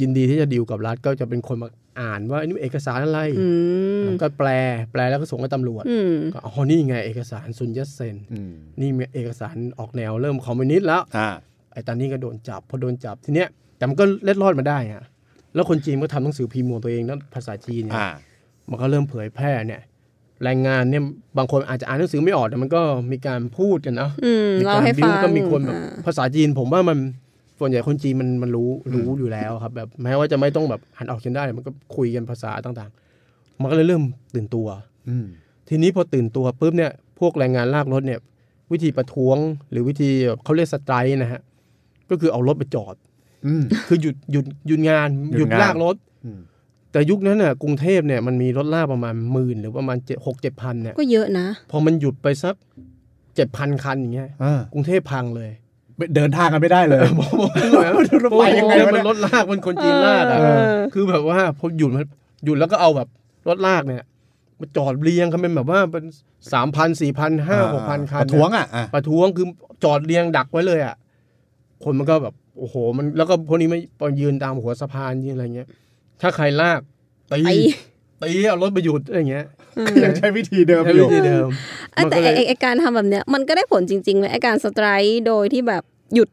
[0.00, 1.68] ยินดีที่จะดีลกับรัฐก็จะเป็นคนมา
[2.00, 3.48] อ่านว่าอันนี้เอกสารอะไรอื
[4.04, 4.48] มก็แปล
[4.92, 11.28] แปลแล้วก็ส่งให้ตำรวจอืมก็อ๋อนี่ไงเอกสารซุนยัตเซนอืมนี่มีเอกสารออกแนวเริ่มคอมมิวนิสต์แล้วอ่า
[11.72, 15.02] ไอ้ตอนนี้ก็โดนจับพอโดนจับทีเนี้ยแต่มันก็เล็ดรอดมาได้อะ
[15.54, 18.08] แล้วคนจีนก็ทำหนังสือพิมพ์ของตัวเองนั่นภาษาจีนเนี่ยอ่า
[18.70, 19.82] มันก็เริ่มเผยแพร่เนี่ย
[20.44, 21.02] แรงงานเนี่ย
[21.38, 26.98] บางคนอาจจะอ่านหนังสือไม่ออกแต่มันก็มีการพูดกันเนาะอืมมีเราการให้บิ้ฟัวงก็มีคนแบบอ่าภาษาจีนผมว่ามัน
[27.62, 34.02] ส่วนใหญ่คนจีนมันมันรู้รู้อยู่แล้วครับ แบบแม้ว่าจะไม่ต้องแบบหันออกเขียนได้ มันก็คุยกันภาษาต่างๆ มันก็เลยเริ่ม
[34.34, 34.66] ตื่นตัว
[35.08, 35.26] อืม
[35.68, 38.20] ทีนี้พอตื่นตัวปุ๊บเนี่ยพวกแรงงานลากรถเนี่ย
[38.72, 39.36] วิธีประท้วง
[39.70, 40.10] หรือวิธี
[40.44, 41.40] เขาเรียกสไตร์นะฮะ
[42.10, 42.94] ก็คือเอารถไปจอด
[43.46, 46.40] อืมคือหยุดหยุดหยุดงานหหยุยุดดงานลากรถอืม
[46.92, 52.54] แต่ยุคนั้นน่ะกรุงเทพเนี่ยมันมีรถลากประมาณหมื่นหรือประมาณเจ็ดหกเจ็ดพันเนี่ยก็เยอะนะ พอมันหยุดไปสัก
[53.36, 55.50] เจ็ดพันคันอย่างเงี้ยอ่ากรุงเทพพังเลย
[56.16, 57.00] เดินทางกันไม่ได้เลย
[58.40, 62.06] ไปยังไงมันรถลากมันคนจีนลากอะเออคือแบบว่าพอหยุดมัน
[62.44, 63.08] หยุดแล้วก็เอาแบบ
[63.48, 64.02] รถลากเนี่ย
[64.60, 66.04] มาจอดเรียงกันเป็นแบบว่าเป็น
[66.52, 69.46] สามพันสี่พันห้าหกพันคันประท้วงอะอะประท้วงคือ
[69.84, 70.94] จอดเรียงดักไว้เลยอะ
[71.84, 75.68] คนมันก็แบบโอ้โห มันแล้วก็พวกนี้ไม่ปยืนตามหัวสะพานยืนอะไรเงี้ย
[76.20, 76.80] ถ้าใครลาก
[77.32, 79.46] ตีไปตีเอารถไปหยุดอะไรเงี้ย
[80.04, 81.48] ยังใช้วิธีเดิมใช้อวิยู่ธีเดิม
[81.96, 85.82] อะมันแต่ก็เลยไอ้ไอ้การทำแบบเนี้ยมันก็ได้ผลจริงๆไหมไอ้การสไตร์โดยที่แบบ
[86.14, 86.28] หยุด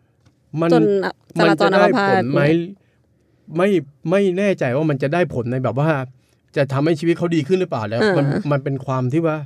[0.62, 0.84] มันจน
[1.38, 2.42] จมันราจจะรอัได้มพาผตลไหม
[3.58, 3.70] ไม่
[4.10, 5.90] ไม่แน่ใจว่ามันจะได้ผลในแบบว่า
[6.58, 9.38] จะทำให้ชีวิตเขาดีขึ้นหรือเปล่าแล้ว มันมันเป็นความที่ว่า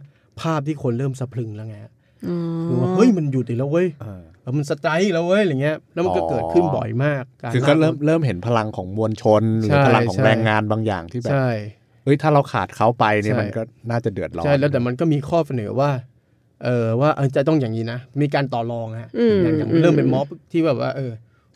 [0.41, 1.77] ภาพที่คนเริ่มสะพรึงแล้วไง
[2.27, 11.49] อ๋อคือว่าเฮ้ยมันหยุดอีกแล้วเว้ยอ่าเออมันสไตร์อีกแล้วเว้ยอะไรเงี้ยแล้วมันก็อ๋อเกิดขึ้นบ่อยมาการคือก็ลาเริ่มเริ่มเห็นพลังของมวลชนหรือใช่พลังของใช่แรงงานบางอย่างที่แบบใช่
[12.03, 15.89] เฮ้ยถ้าเราขาดเขาไปเนี่ยใช่ มันก็น่าจะเดือดร้อน ใช่แล้วแต่มันก็มีข้อเสนอว่า
[16.63, 21.11] เออว่าเออจะต้องอย่างนี้นะ มีการต่อรองฮะอืมอย่างอย่างเริ่มเป็นม็อบที่แบบว่าเออ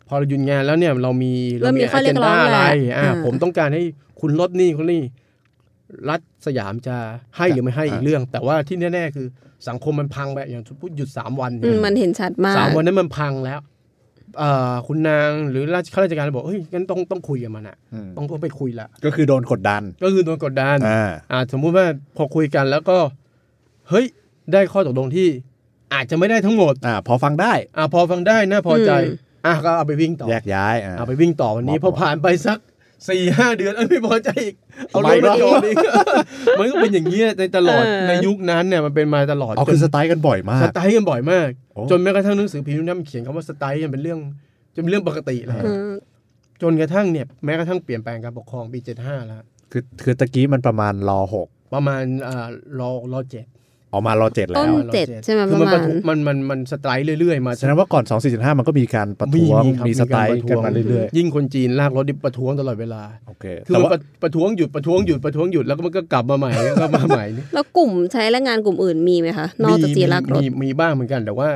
[0.08, 3.82] พอเราหยุดงานแล้วเนี่ยเรามีเริ่มมีข้อเรียกร้องอะไรแหละอ่าอ่า ผมต้องการให้
[4.20, 5.02] คุณลดหนี่คุณนี่
[6.10, 6.96] รัฐสยามจะ
[7.36, 9.26] ให้หรือไม่ให้อีกเรื่อง แต่ว่าที่แน่ๆคือ
[9.68, 13.77] สังคมมันพังไปอย่างพูดหยุดสามวันอืมมันเห็นชัดมาก สามวันนั้นมันพังแล้วเอ่อ
[14.86, 22.98] คุณนางหรือราชข้าราชการบอกเฮ้ยงั้นต้องต้องคุยกับมันอะอืมต้องต้องไปคุยละก็คือโดนกดดัน ก็คือโดนกดดันอ่าอ่าสมมุติว่าพอคุยกันแล้วก็
[23.90, 24.06] เฮ้ย
[24.52, 25.28] ได้ข้อตกลงที่
[25.94, 32.58] อาจจะไม่ได้ทั้งหมดอ่าพอฟังได้อ่าพอฟังได้น่าพอใจอืมอะก็เอาไปวิ่งต่อแยกย้ายอ่าเอาไปวิ่งต่อวันนี้มอบพอผ่านไปสัก
[33.08, 34.54] สี่ห้าเดือนเอ้ยไม่พอใจอีก
[34.88, 35.76] เอารไม่ถมาได้จอดอีก
[36.58, 44.18] มันก็เป็นอย่างนี้ยในตลอดเออในยุคนั้นเนี่ยมันเป็นมาตลอดอ๋อจคือนสไตล์กันบ่อยมาสกไตล์กันบ่อยมากโอ้ จนแม้กระทั่งหนังสือพิมพ์นั้นเขียนคำว่าสไตล์กันเป็นเรื่อง
[44.74, 45.92] จะเป็นเรื่องปกติเลยอืม
[46.62, 52.48] จนกระทั่งเนี่ยแม้กระทั่งเปลี่ยนแปลงการปกครองปี75แล้วคือคือตะกี้มันประมาณรอหกประมาณอ่า
[52.80, 53.46] รอรอเจ็ด
[53.92, 71.50] ออกมารอเจ็ดต้แล้นวเจ็ดใช่ไหมคืปอระมันมาประณทุมันมันมันสไตล์เรื่อยๆมาแสดงว่าก่อน 2 4 5 มันก็มีการประท้วงครับมีสไตล์ารประกันท้วงมาเรื่อยยิ่งคนจีนลากรถดิประท้วงตลอดเวลาๆโอเคคือแต่มันว่าประประท้วงหยุดประท้วงหยุดประท้วงหยุดแล้วก็มันก็กลับมาใหม่แล้วก็มาใหม่นี่แล้วกลุ่มใช้แรงงานกลุ่มอื่นมีไหมคะนอกจากจีนลากรถมีมีบ้างเหมือนกันแต่ว่า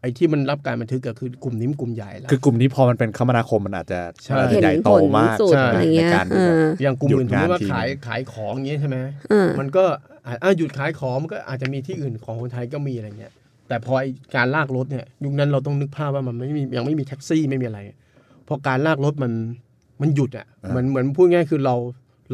[0.00, 8.96] ไอ้ที่มันรับการบันทึกก็คือกลุ่มนี้มันกลุ่มใหญ่แล้วคือกลุ่มนี้พอมันเป็นคมนาคมมันอาจจะใช่มันอาจจะใหญ่โตมากเห็นผลสุดใช่อะไรเงี้ยในการที่แบบเอออย่างกลุ่มอื่นหยุสดมงานมติว่าทีขายขายของอย่างนี้ใช่ไหม
[9.32, 9.84] อ่ามันก็
[10.26, 13.32] อะอะหยุดขายของมันก็อาจจะมีที่อื่นของคนไทยก็มีอะไรเงี้ย
[13.68, 17.80] แต่พอไอ้การลากรถเนี่ยยุคนั้นเราต้องนึกภาพว่ามันไม่มียังไม่มีแท็กซี่ไม่มีอะไร
[18.48, 19.32] พอการลากรถมัน
[20.02, 21.76] มันหยุดอะอ่าเหมือนเหมือนพูดง่ายคือเรา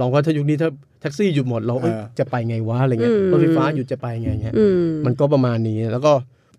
[0.01, 0.71] ลองว่าถ้ายุคนี้ถ้า
[1.01, 4.73] แท็กซี่หยุดหมดเราเอ้ยอ่าจะไปไงวะอะไรเงี้ยอืมรถไฟฟ้าหยุดจะไปไงเงี้ยอืม
[5.07, 6.13] มันก็ประมาณนี้แล้วก็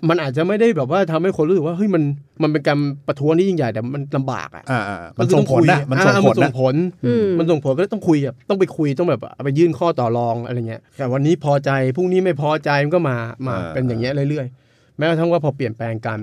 [0.10, 2.04] มันอาจจะไม่ได้แบบว่าทำให้คนรู้สึกว่าเฮ้ยมัน
[2.44, 16.20] มันเป็นการประท้วงที่ยิ่งใหญ่แต่มันลำบากอะอ่าอ่ามันส่งผลนะมันส่งอ่าผมันลส่นะงผลอืมมันส่งผลก็ต้องคุยแบบต้องไปคุยต้องแบบไปยื่นข้อต่อรองอะไรเงี้ยแต่วันนี้พอใจพรุ่งนี้ไม่พอใจมันก็มามาอ่าเป็นอย่างเงี้ยเรื่อยๆแม้กระทั่งว่าพอเปลี่ยนแปลงกัน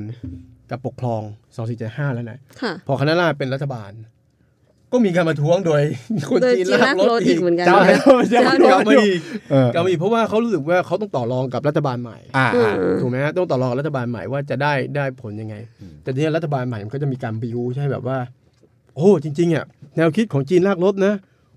[0.71, 1.23] กับปกครอง
[1.69, 3.91] 2475 แล้วนะค่ะพอคณะราษฎรเป็นรัฐบาล
[4.93, 5.83] ก็มีการประท้วงโดย
[6.29, 9.21] คนโดยจีนจีนลาลากกรรถถอีอีกกเหมือนกันเจ้านะเดียวเจ้าเจ้าเดีเดียยววกลับมาอีก
[9.51, 15.55] เออกลับมาอีกเพราะว่าเขารู้สึกว่าเขาต้องต่อรองกับรัฐบาลใหม่อ่าอือ่ามถูกไหมฮะต้องต่อรองกับรัฐบาลใหม่ว่าจะได้ได้ผลยังไง
[16.03, 18.19] แต่ทีนี้รัฐบาลใหม่มันก็จะมีการบิวใช่แบบว่า
[18.97, 19.65] โอ้จริงๆอะ
[19.97, 21.15] แนวคิดของจีนลากรถนะ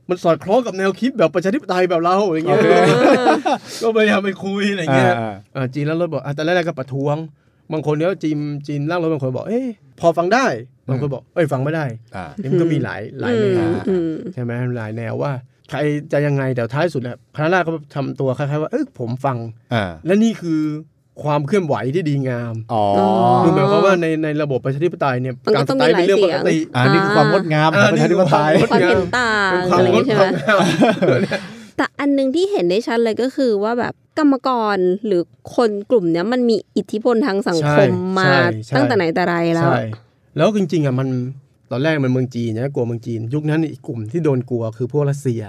[0.09, 2.59] มันสอดคล้องกับแนวคิดแบบประชาธิปไตยแบบเราอย่างเงี้ย
[3.81, 7.15] ก็พยายามไปคุยอะไรเงี้ยอ่าอ่าจีนลากรถบอกอะแต่แรกๆก็ประท้วง
[7.71, 8.37] บางคนเนี้ยจีน
[8.67, 9.65] จีนลากรถบางคนบอกเอ้ย
[9.99, 10.45] พอฟังได้
[10.89, 15.31] บางคนบอกเอ้ยฟังไม่ได้อ่านี่มันก็มีหลายหลายแนวอืมใช่ไหมหลายแนวว่า
[15.69, 15.79] ใคร
[16.11, 19.37] จะยังไงแต่ท้ายสุดเนี่ยคณะราษฎรก็ทำตัวคล้ายๆว่าเอ้ยผมฟัง
[19.73, 20.61] อ่าและนี่คือ
[21.23, 22.83] ความเคลื่อนไหวที่ดีงามอ๋อ
[23.43, 30.59] คือหมายความว่าในในระบบประชาธิปไตยเนี่ยมันก็การต้สองไตมีล์เป็นเรื่องหปลายกเสีติยงอ่านี่คือความงดงามของอ่าประชาธิปไตยนี่คือความเห็นต่างเป็นควาอะมไรอย่างงดงี้ใช่ไหมงาม
[31.77, 35.21] แต่อันหนึงที่เห็นได้ชัดเลยก็คือว่าแบบกรรมกรหรือ
[35.55, 39.81] คนกลุ่มเนี้ยมันมีอิทธิพลทางสังคมมาใช่ใช่ตั้งแต่ไหนแต่ไรแล้วใช่
[40.39, 41.07] แล้วจริงๆอะมัน
[41.71, 45.41] ตอนแรกมันเมืองจีนนะกลัวเมืองจีน ยุคนั้นอีกกลุ่มที่โดนกลัวคือพวกรัสเซีย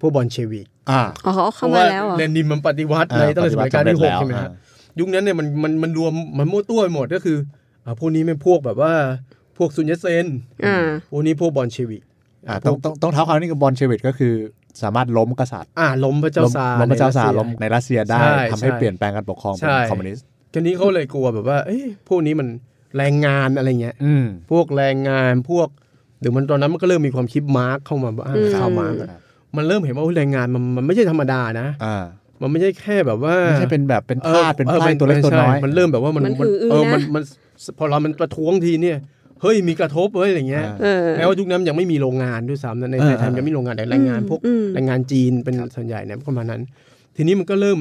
[0.00, 7.36] พวกบอลเชวิกอ่าอ๋อเขาเพเข้าราะมาว่าแล้วเหรอเลนินมันปฏิวัติอ่าในตั้งแต่สมัยการที่หกปฏิวัติใช่ไหมฮะสำเร็จแล้วยุคนั้นเนี่ยมันมันมันรวมมันมั่วตัวไปหมดก็คือ
[7.84, 8.92] อ่าพวกนี้เป็นพวกแบบว่า
[9.58, 10.26] พวกซุนยัตเซน
[10.66, 12.02] อ่าพวกนี้พวกบอลเชวิก
[12.48, 14.34] อ่าต้องต้องต้องเท้าความนี่กับบอลเชวิตก็คือ
[14.82, 22.48] สามารถล้มกษัตริย์ อ่าล้มพระเจ้าล้มซาร์ล้มพระเจ้าซาร์ในล้มในรัสเซียได้ใช่ทำให้ใช่เปลี่ยนแปลงการปกครองเป็นใช่คอมมิวนิสต์ทีนี้เขาเลยกลัวแบบว่าเอ้ยพวกนี้มัน
[22.96, 25.68] แรงงานอะไรเงี้ยอืมพวกแรงงานพวก
[26.20, 29.08] หรือมันตอนนั้นมันก็เริ่มมีความคิดมาร์กเข้ามาบ้างอืมข่าวมาร์กอะ
[29.56, 32.04] มันเริ่มเห็นว่าอุ๊ยแรงงานมันมันไม่ใช่ธรรมดานะอ่า
[32.42, 37.22] มันไม่ใช่แค่แบบว่าไม่ใช่เป็นแบบเป็นออทาสเป็นออไพร่ตัวเล็กตัวน้อยใช่มันเริ่มแบบว่ามันมันหืออื้อเออนะมันมัน
[37.78, 38.96] พอเรามันประท้วงทีเนี่ย
[39.42, 46.62] เฮ้ยมีกระทบเฮ้ยอะไรเงี้ยอ่าเออแม้ว่ายุคนั้นยังไม่มีโรงงานด้วยซ้ำนะในเออในไทยเออยังไม่มีโรงงานแต่แรงงานพวกอืมแรงงานจีนเป็นส่วนใหญ่เนี่ยประมาณนั้น
[47.16, 47.78] ทีนี้มันก็เริ่ม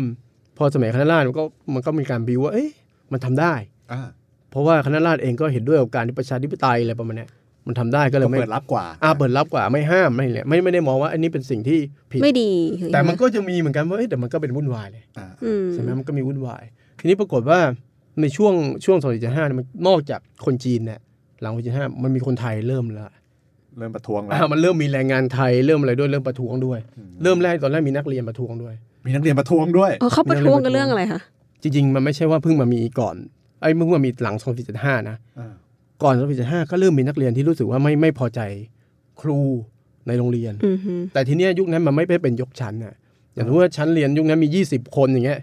[0.58, 1.43] พอสมัยคณะราษฎรมันก็
[1.74, 2.70] มันก็มีการบิวว่าเอ๊ะ
[3.12, 3.54] มันทำได้
[3.91, 4.16] อ่าเพ
[4.58, 7.30] ราะว่าคณะราษฎรเองก็เห็นด้วยกับการที่ประชาธิปไตยอะไรประมาณเนี้ย
[7.67, 11.80] มันทำได้ก็เลยก็ไม่เปิดรับกว่าอ่าเปิดรับกว่าไม่ห้ามไม่เลยไม่ไม่ได้มองว่า อันนี้เป็นสิ่งที่
[12.12, 12.52] ผิดไม่ดี
[12.93, 16.63] แต่มันก็จะมีเหมือนกันว่าเอ้ยแต่มันก็เป็นวุ่นวายเลยอ่าอืมใช่ไหมมันก็มีวุ่นวาย
[17.00, 17.60] ทีนี้ปรากฏว่า
[18.22, 18.54] ในช่วง
[18.86, 21.00] ช่วง2 4 5มันนอกจากคนจีนเนี่ย
[21.41, 23.10] หลัง2 4 5มันมีคนไทยเริ่มแล้ว
[23.78, 26.80] เริ่มประท้วงแล้วอ่ามันเริ่มมีแรงงานไทยเริ่มอะไรด้วยเริ่มประท้วงด้วย
[27.24, 28.74] เริ่มแรกตอนแรกมีนักเรียนประท้วงด้วย
[29.06, 31.22] มีนักเรียนประท้วงด้วยเออเขาประท้วงกันเรื่องอะไรคะ
[31.62, 33.15] จริงๆมันไม่ใช่ว่าเพิ่งมามีก่อน
[33.62, 35.54] ไอ้ยเพิ่งมามีหลัง 2 4 5นะอ่า
[36.04, 38.39] ก่อน 2 4 5ก็เริ่มมีนักเรียนที่รู้สึกว่าไม่ไม่พอใจ
[39.22, 39.39] ครู
[40.08, 42.93] ในโรงเรียนอือฮึแต่ทีเนี้ยยุคนั้นมันไม่ได้เป็นยกชั้นน่ะ
[43.34, 45.39] อย่างสมมติว่าชั้นเรียนยุคนั้นมี 20 คนอย่างเงี้ย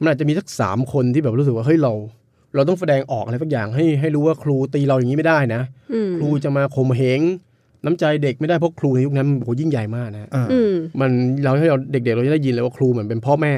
[0.00, 1.92] มันอาจจะมีสักสามคนที่แบบรู้สึกว่าเฮ้ยเรา
[2.54, 7.20] เราต้องแสดงออกอะไรสักอย่างให้ให้รู้ว่าครูตีเราอย่างนี้ไม่ได้นะอืมครูจะมาข่มเหง
[7.84, 11.10] น้ำใจเด็กไม่ได้เพราะครูในยุคนั้นโหยิ่งใหญ่มากนะอ่าอืมมัน
[11.44, 13.54] เราให้เราเด็กๆเราจะได้ยินเลยว่าครูเหมือนเป็นพ่อแม่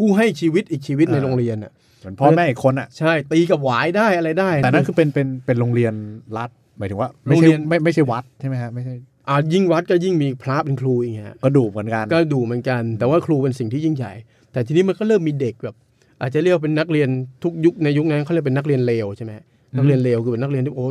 [0.00, 1.72] กู้ให้ชีวิตอีกชีวิตในอ่าโรงเรียนอะ
[2.04, 5.94] เหมือนพ่อแม่อีกคนอะใช่ตีกับหวายได้อะไรได้ แต่นั่นคือเป็นเป็นเป็นโรงเรียน
[6.38, 8.94] รัฐหมายถึงว่าไม่โรงใช่เรียนไม่ไม่ใช่วัดใช่ไหมฮะไม่ใช่
[9.28, 14.12] อ่ายิ่งวัดก็ยิ่งมีพระเป็นครูอย่างเงี้ยก็ดูเหมือนกันก็ดูเหมือนกัน แต่ว่าครูเป็นสิ่งที่ยิ่งใหญ่
[14.52, 15.74] แต่ทีนี้มันก็เริ่มมีเด็กแบบ
[16.20, 17.08] อาจจะเรียกว่าเป็นนักเรียน
[17.42, 19.32] ทุกยุคในยุคนั้นเขาเรียกเป็นนักเรียนเลวใช่ไหม
[19.76, 20.86] นักเรียนเลวคือเป็นนักเรียนที่โอ้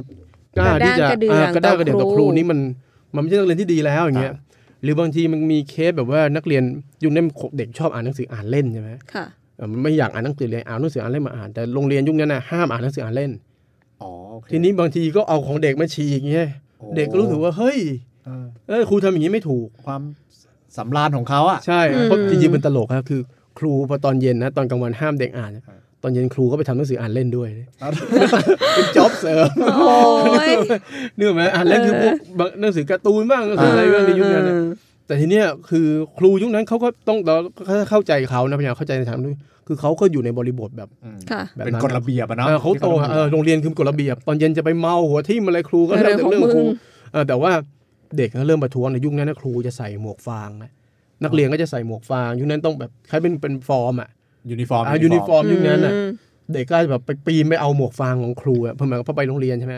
[0.57, 2.59] กล้าที่จะกระด้างกระเดื่องอ่ากระด้างกระเดื่องต่ต่ออคครูรูนี่มัน
[3.15, 4.33] มันไม่ใช่นักเรียนที่ดีแล้วอย่างเงี้ย
[4.83, 6.63] หรือบางทีมันมีเคสแบบว่านักเรียน
[7.03, 7.25] ยุคนั้น
[7.57, 9.42] เด็กชอบอ่านหนังสืออ่านเล่นใช่ไหมค่ะเออมัน
[9.83, 13.31] ไม่อยากอ่านหนังสือเลยเอาหนังสืออ่านเล่นมาอ่านแต่โรงเรียนยุคนั้นน่ะห้ามอ่านหนังสืออ่านเล่น
[14.01, 16.47] อ๋อโอเคทีนี้บางทีก็เอาของเด็กมาฉีกอย่างเงี้ย
[16.79, 17.79] โอ้เด็กก็รู้สึกว่าเฮ้ย
[18.25, 20.01] เออเออครูทำอย่างนี้ไม่ถูกความ
[20.77, 23.21] สำราญของเขาอะใช่อืมเพราะจริงๆเป็นตลกครับคือ
[23.59, 25.51] ครูพอตอนเย็นนะตอนกลางวันห้ามเด็กอ่าน
[26.03, 27.49] ตอนเย็นครูก็ไปทำหนังสืออ่านเล่นด้วย
[28.75, 29.95] เป็นจ็อบเสริมโอ้
[30.47, 30.49] ย
[31.17, 34.55] นึกออกไหมอ่านเล่นคือพวกบางหนังสือการ์ตูนบ้างหนังสืออะไรบ้างในยุคนั้นน่ะ
[35.07, 35.87] แต่ทีเนี้ยคือ
[36.17, 39.35] ครูยุคนั้นเขาก็ต้องเราก็เข้าใจเขานะพยายามเข้าใจในทางนู้น
[39.67, 40.89] คือเขาก็อยู่ในบริบทแบบ
[41.31, 46.77] ค่ะแบบเป็นนั้นกฎระเบียบอะเนาะเออเขาโตอะเออโรงเรียนคือกฎระเบียบ ตอนเย็นจะไปเมาหัวทิ่มอะไรครูก็เออเรื่องแต่เรื่องของครูของมึง
[47.11, 47.51] เออแต่ว่า
[48.17, 50.71] เด็กก็เริ่มประท้วงในยุคนั้นนะครูจะใส่หมวกฟางนะ
[51.23, 54.09] นักเรียนก็จะใส่หมวกฟางยุคนั้นต้องแบบคล้ายเป็นเป็นฟอร์มอะ
[54.51, 56.09] ยูนิฟอร์มอ่ายูนิฟอร์มยุคนั้นอะอืม
[56.53, 59.75] เด็กก็แบบไปปีนไปเอาหมวกฟางของครูอะเพื่อหมายว่าพอไปโรงเรียนใช่ไหม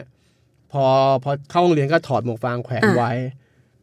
[0.72, 0.84] พอ
[1.24, 3.12] พอเข้าโรงเรียนก็ถอดหมวกฟางแขวนอะไว้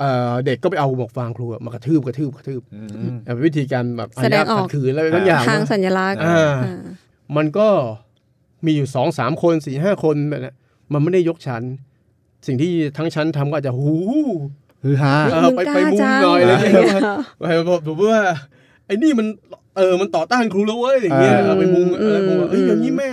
[0.02, 2.80] เอ่อเด็กก็ไปเอาหมวกฟางครูอะมากระทืบกระทืบกระทืบอื
[3.14, 6.80] มเอ่อเป็นวิธีการแบบแสดงออกขัดขืนอะไรบางอย่างทางสัญลักษณ์อ่าอ่า
[7.36, 7.68] มันก็
[8.66, 10.56] มีอยู่สองสามคนสี่ห้าคนแบบนั้น
[10.92, 11.62] มันไม่ได้ยกชั้น
[12.46, 13.92] สิ่งที่ทั้งชั้นทำก็อาจจะหู
[14.84, 17.02] ฮือฮาเออไปไปมุมหน่อยอะไรอย่างเงี้ย
[17.40, 18.20] ไปบอกแบบว่า
[18.86, 19.26] ไอ้นี่มัน
[19.76, 23.10] เออมันต่อต้านครูแล้วเว้ยอย่างเงี้ยเออเอาไปมุงอะไรบอกว่าเอ้ยอืมอย่างนี้แม่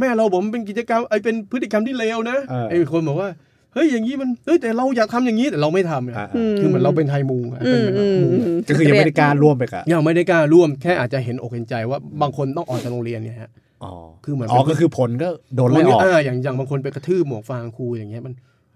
[0.00, 3.28] แม่เราบอกมันเป็นกิจกรรมไอ้เป็นพฤติกรรมที่เลวนะเออไอ้คนบอกว่า
[3.76, 6.26] เฮ้ยอย่างนี้มันเฮ้ยแต่เราอยากทำอย่างนี้แต่เราไม่ทำอะอ่า
[6.58, 13.50] คือเหมือนเราเป็นไทยมุงอะอืเป็นมเป็นอืมมุงอืมก็คือยังไม่ได้กล้าร่วมไปกับยังไม่ได้กล้าร่วมแค่อาจจะเห็นอกเห็นใจว่าบางคนต้องออกจากโรงเรียนเนี่ยฮะ
[13.84, 13.92] อ๋อ
[14.24, 18.34] คือเหมือนอ๋อก็คือผลก็โดนไล่ออกเอออย่างอย่างบางคนไปกระทืบหมวกฟางครูอย่างเงี้ยมัน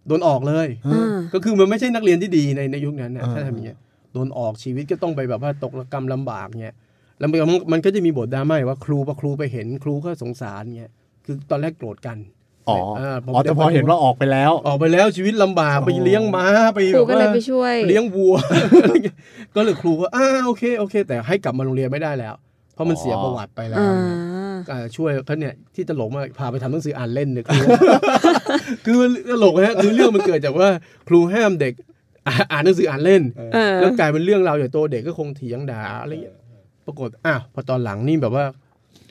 [0.09, 3.79] โดนออกเลยอ่าก็คือมันไม่ใช่นักเรียนที่ดีในในยุคนั้นนะอ่าถ้าทำอย่างเงี้ย
[4.13, 6.75] โดนออกชีวิตก็ต้องไปแบบว่าตกระกรรมลำบากเงี้ย
[7.19, 10.93] แล้วมันมันมันก็จะมีบทดราม่าว่าครูพอครูไปเห็นครูก็สงสารเงี้ย
[11.25, 12.19] คือตอนแรกโกรธกัน
[12.71, 18.35] อ๋อเออผมอ๋อแต่พอเห็นว่าออกไปแล้ว ออกไปแล้วชีวิตลำบากโอ้ไปเลี้ยงม้าไปคแบรูบก็เลยว่าไปช่วย เลี้ยงวัว
[19.55, 22.35] ก็เลยครูก็อ่าโอเคโอเค แต่ให้กลับมาโรงเรียนไม่ได้แล้ว
[22.75, 23.95] เพราะมันเสียประวัติไปแล้วอ่า
[24.71, 27.65] อ่าช่วยเขาเนี่ยที่ตลกมากพาไปทำหนังสืออ่านเล่นเนี่ยคือ
[28.87, 30.69] คือตลกฮะคือเรื่องมันเกิดจากว่า
[31.09, 31.75] ครูห้ามเด็ก
[32.27, 33.23] อ่าอ่านหนังสืออ่านเล่น
[33.55, 36.37] เออแล้วกลายเป็นเรื่องราวใหญ่โตเด็กก็คงเถียงด่าอะไรเงี้ย
[36.87, 38.45] ปรากฏอ้าวพอตอนหลังนี่แบบว่า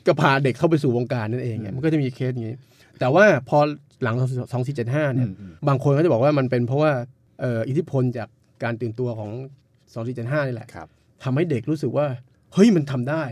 [0.06, 2.56] ก็พาเด็กเข้าไปสู่วงการนั่นเองไงมันก็จะมีเคสอย่างนี้
[3.00, 3.58] แต่ว่าพอ
[4.02, 4.16] หลัง
[4.52, 6.92] สองสี่เจ็ดห้าเนี่ยอืมบางคนก็จะบอกว่ามันเป็นเพราะว่า
[7.40, 8.28] เอ่ออิทธิพลจาก
[8.62, 9.30] การตื่นตัวของ
[9.92, 10.88] สองสี่เจ็ดห้านี่แหละครับ
[11.24, 12.06] ทำให้เด็กรู้สึกว่า
[12.54, 13.24] เฮ้ยมันทำได้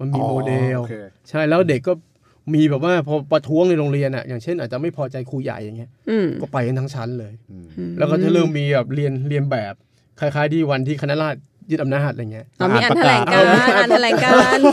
[0.00, 0.94] มันมีอ๋อโมเดลโอเค
[1.28, 1.92] ใช่แล้วเด็กก็
[2.54, 9.74] มีแบบว่าพอประท้วงในโรงเรียนอะอย่างเช่นอาจจะไม่พอใจครูใหญ่อย่างเงี้ยอืมก็ไปกันทั้งชั้นเลยอืมแล้วก็จะเริ่มมีแบบเรียนเรียนแบบ
[10.20, 14.64] คล้ายๆที่วันที่คณะราษฎรยึดอำนาจอะไรเงี้ยอ๋อมีอ่านอ่านแถประลกาศงการณ์อ่านแถลงการณ์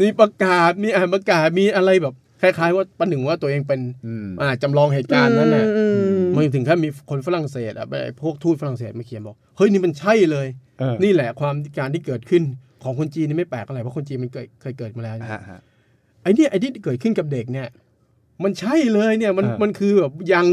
[0.00, 5.84] มีประกาศมีอ่านประกาศมีอะไรแบบ คล้ายๆว่าประหนึ่งว่าตัวเองเป็นอืมอ่าจำลองเหตุการณ์นั้นน่ะอื
[6.16, 10.46] มมันถึงขั้นมีคนฝรั่งเศสอะไอ้พวกทูตฝรั่งเศสมาเขียนบอกเฮ้ยนี่มันใช่เลย
[10.78, 12.42] เออนี่แหละความการที่เกิดขึ้น
[12.82, 15.60] ของคนจีนนี่ไม่แปลกอะไรเพราะคนจีนมันเคยเคยเกิดมาแล้วฮะฮะ
[16.22, 17.68] ไอ้เนี่ยไอ้ที่เกิดขึ้นกับเด็กเนี่ย
[18.44, 20.46] มันใช่เลยเนี่ยมันเออมันคือแบบยัง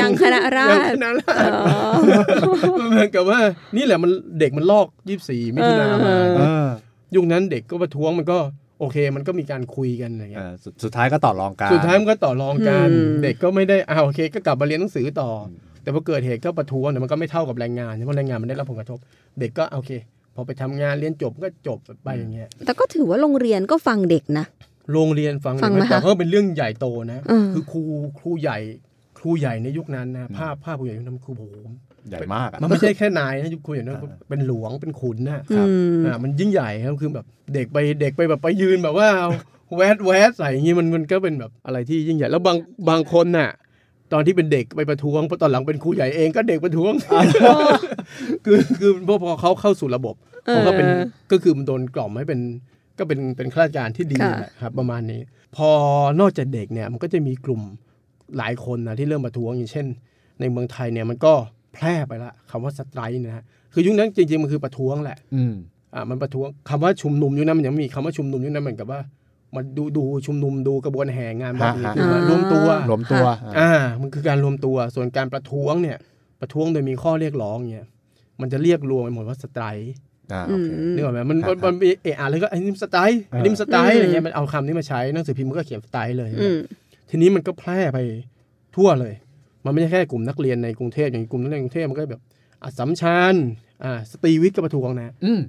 [0.00, 1.58] ยังคณะราษฎรยังคณะราษฎร
[2.78, 3.40] มันเหมือนกับว่า
[3.76, 6.68] นี่แหละมันเด็กมันลอกยี่สี่มิถุนามาเอเออ
[7.16, 8.38] ยุคนั้นเด็กก็ประท้วงมันก็
[8.80, 15.50] โอเค มันก็มีการคุยกันอะไรเอเงี้ยอสุดสุดท้ายก็ต่อรองกันสุดท้ายมันก็ต่อรองกันอืมเด็กก็ไม่ได้อ้าวโอเค ก็กลับมาเรียนหนังสือต่ออ
[15.82, 18.98] แต่พอเกิดเหตุก็ประท้วงเนี่ยมันก็ไม่เท่ากับแรงงานเพราะแรงงานมันได้รับผลกระทบ
[19.40, 19.90] เด็กก็โอเค
[20.34, 24.44] พอไปทำงานเรียนจบก็จบไปอย่างเงี้ยแต่ก็ถือว่าโรงเรียนก็ฟังเด็กนะ
[24.92, 27.82] โรงเรียนฟังฟังไหมแต่คะก็เป็นเรื่องใหญ่โตนะอืมคือครู
[28.18, 28.58] ครูใหญ่
[29.18, 31.44] ครูใหญ่ในยุคนั้นนะภาพภาพครูใหญ่ยุคนั้นคือโอ้โห
[32.08, 33.96] ใหญ่มากอะมันไม่ใช่แค่นายนะยุคครูใหญ่นั้น
[34.28, 35.62] เป็นหลวงเป็นขุนนะอื
[35.94, 39.30] มอ่ามันยิ่งใหญ่ครับคือแบบเด็กไปเด็กไปแบบไปยืนแบบว่าเอา
[39.76, 42.56] แวดแวดใส่อย่างงี้มันมันก็เป็นแบบอะไรที่ยิ่งใหญ่แล้วบาง
[42.88, 43.50] บางคนน่ะ
[44.12, 46.92] ตอนที่เป็นเด็กไปประท้วงพอตอนหลังเป็นครูใหญ่เองก็เด็กประท้วง
[48.44, 50.14] คือคือพอพอเขาเข้าสู่ระบบ
[50.46, 50.88] เออเขาก็เป็น
[51.30, 52.40] ก็คือมันโดนกล่อมให้เป็น
[52.98, 55.20] ก็เป็นเป็นข้าราชการที่ดีค่ะแหละครับประมาณนี้
[55.56, 55.68] พอ
[56.20, 57.62] นอกจากเด็กเนี่ยมันก็จะมีกลุ่ม
[58.38, 59.86] หลายคนนะที่เริ่มประท้วงอย่างเช่น
[60.40, 61.34] ในเมืองไทยเนี่ยมันก็
[61.76, 65.54] แพร่ไปละคำว่าสไตร์นะฮะคือยุคนั้นจริงๆมันคือประท้วงแหละ อืม
[65.94, 69.00] อ่ามันประท้วงคำว่าชุมนุมยุคนั้นมันยังไม่มีคำว่าชุมนุมยุคนั้นเหมือนกับว่า
[69.54, 73.24] มาดูดูชุมนุมดูกระบวนแห่งานแบบนี้ฮะคือว่ารวมตัวรวมตัว
[73.58, 75.98] อ่า มันคือการรวมตัวส่วนการประท้วงเนี่ย
[76.40, 77.86] ประท้วงโดยมีข้อเรียกร้องเนี่ย
[78.40, 79.92] มันจะเรียกรวมไปหมดว่า strike
[80.32, 86.58] อ่าโอเคนึกออกไหมมันครับมันมันมีเอะอะไรก็ไอ้นี่มัน strike ไอ้นี่มัน strike อะไรเงี้ยมันเอาคำนี้มาใช้หนังสือพิมพ์มันก็เขียน strike เลยอืม
[87.10, 87.98] ทีนี้มันก็แพร่ไป
[88.76, 89.14] ทั่วเลย
[89.66, 92.22] มันไม่ใช่แค่กลุ่มนักเรียนในกรุงเทพอย่างกลุ่มนักเรียนในกรุงเทพมันก็แบบ
[92.62, 93.34] อัสสัมชัญ
[93.84, 95.40] อ่าสตรีวิทย์ก็ประท้วงนะอืม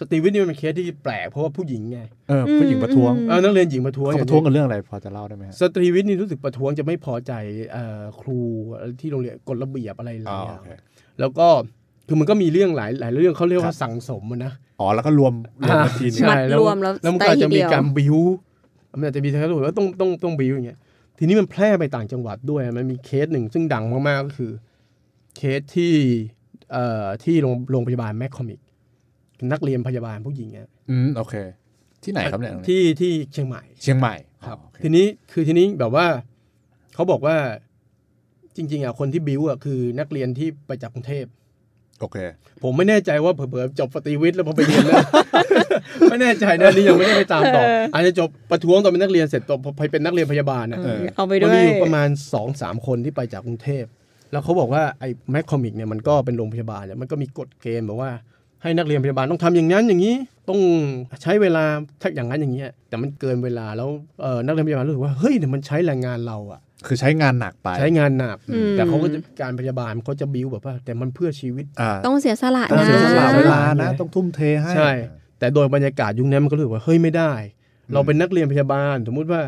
[0.00, 7.32] สตรีวิทย์นี่มันเป็นเคสที่แปลกเพราะว่าผู้หญิงไงเออผู้หญิงประท้วงเออนักเรียนหญิงประท้วงเขาประท้วงกันเรื่องอะไรพอจะเล่าได้ไหมฮะสตรีวิทย์นี่รู้สึกประท้วงจะไม่พอใจ
[7.72, 8.38] เอ่อครู
[9.00, 10.70] ที่โรงเรียนกฎระเบียบอะไรเลยอ๋ออะโอเค
[11.20, 11.46] แล้วก็
[12.08, 15.32] คือมันก็มีเรื่องหลายหลายเรื่องเขาเรียกว่าสั่งสมอะนะอ๋อแล้วก็รวม
[15.66, 18.16] รวมกันทีนึงใช่มัดรวมแล้วแล้วมันสไตก็ล์อาจจะมีทีเดียวการบิว
[18.98, 20.78] มันอาจจะมีทางรู้ว่าต้องต้องต้องบิวอย่างเงี้ย
[21.18, 24.52] ทีนี้มันแพร่ไปต่างจังหวัดด้วย มันมีเคสหนึ่งซึ่งดังมาก ๆ ก็คือ
[25.36, 25.92] เคสที่
[26.72, 28.60] เอ่อที่โรงโรงพยาบาลแมคคอมิก
[29.52, 31.34] นักเรียนพยาบาลผู้หญิงอะอืมโอเค
[32.04, 34.14] ที่ไหนครับเนี่ยที่ที่เชียงใหม่ เชียงใหม่
[34.46, 36.06] ครับอ๋อโอเคทีนี้คือทีนี้แบบว่า
[36.94, 37.36] เขาบอกว่า
[38.56, 41.26] จริง ๆอะคนที่บิวอะคือนักเรียนที่ไปจากกรุงเทพ
[42.00, 42.16] โอเค
[42.62, 45.00] ผมไม่แน่ใจว่าเผลอๆจบสตรีวิทย์แล้วพอไปเรียนแล้ว
[46.10, 53.84] ไม่แน่ใจนะนี่ยังไม่ได้ไปตามต่อเออออาจจะจบประท้วงตอนเป็นนักเรียนเสร็จตอนพอไปเป็นนักเรียนพยาบาลนะเออเอาไปมันด้วมียอยู่ประมาณสองสามคนที่ไปจากกรุงเทพ
[54.32, 58.10] แล้วเขาบอกว่าไอ้แมคคอมิกเนี่ยมันก็เป็นโรงพยาบาลเนี่ยมันก็มีกฎเกณฑ์แบบว่า
[58.62, 60.16] ให้นักเรียนพยาบาลต้องทำอย่างนั้นอย่างนี้
[60.48, 60.60] ต้อง
[61.22, 61.64] ใช้เวลา
[62.00, 63.88] ถ้าอย่างนั้นอย่างเงี้ยแต่มันเกินเวลาแล้ว
[64.22, 74.90] เออนักเรียนพยาบาลรู้สึกว่าเฮ้ยเนี่ยมันใช้แรงงานเราอะคือใช้งานหนักไป ใช้งานหนักอืมแต่เขาก็จะการพยาบาลเขาจะบิวแบบว่า แต่มันเพื่อชีวิตอ่าต้องเสียสละต้องนะเสียสละนะเวลานะ ต้องทุ่มเทให้ใช่
[75.44, 77.32] แต่โดยบรรยากาศยุคนั้นมันก็รู้สึกว่าเฮ้ยไม่ได้
[77.92, 79.40] เราเป็นนักเรียนพยาบาล สมมุติว่า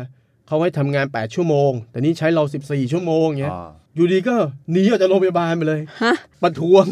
[0.47, 4.35] เขาให้ทำงาน 8 ชั่วโมง แต่นี่ใช้เรา 14 ชั่วโมงเงี้ยอ๋ออยู่ดีก็
[4.71, 6.83] หนีออกจากโรงพยาบาลไปเลยฮะประท้วง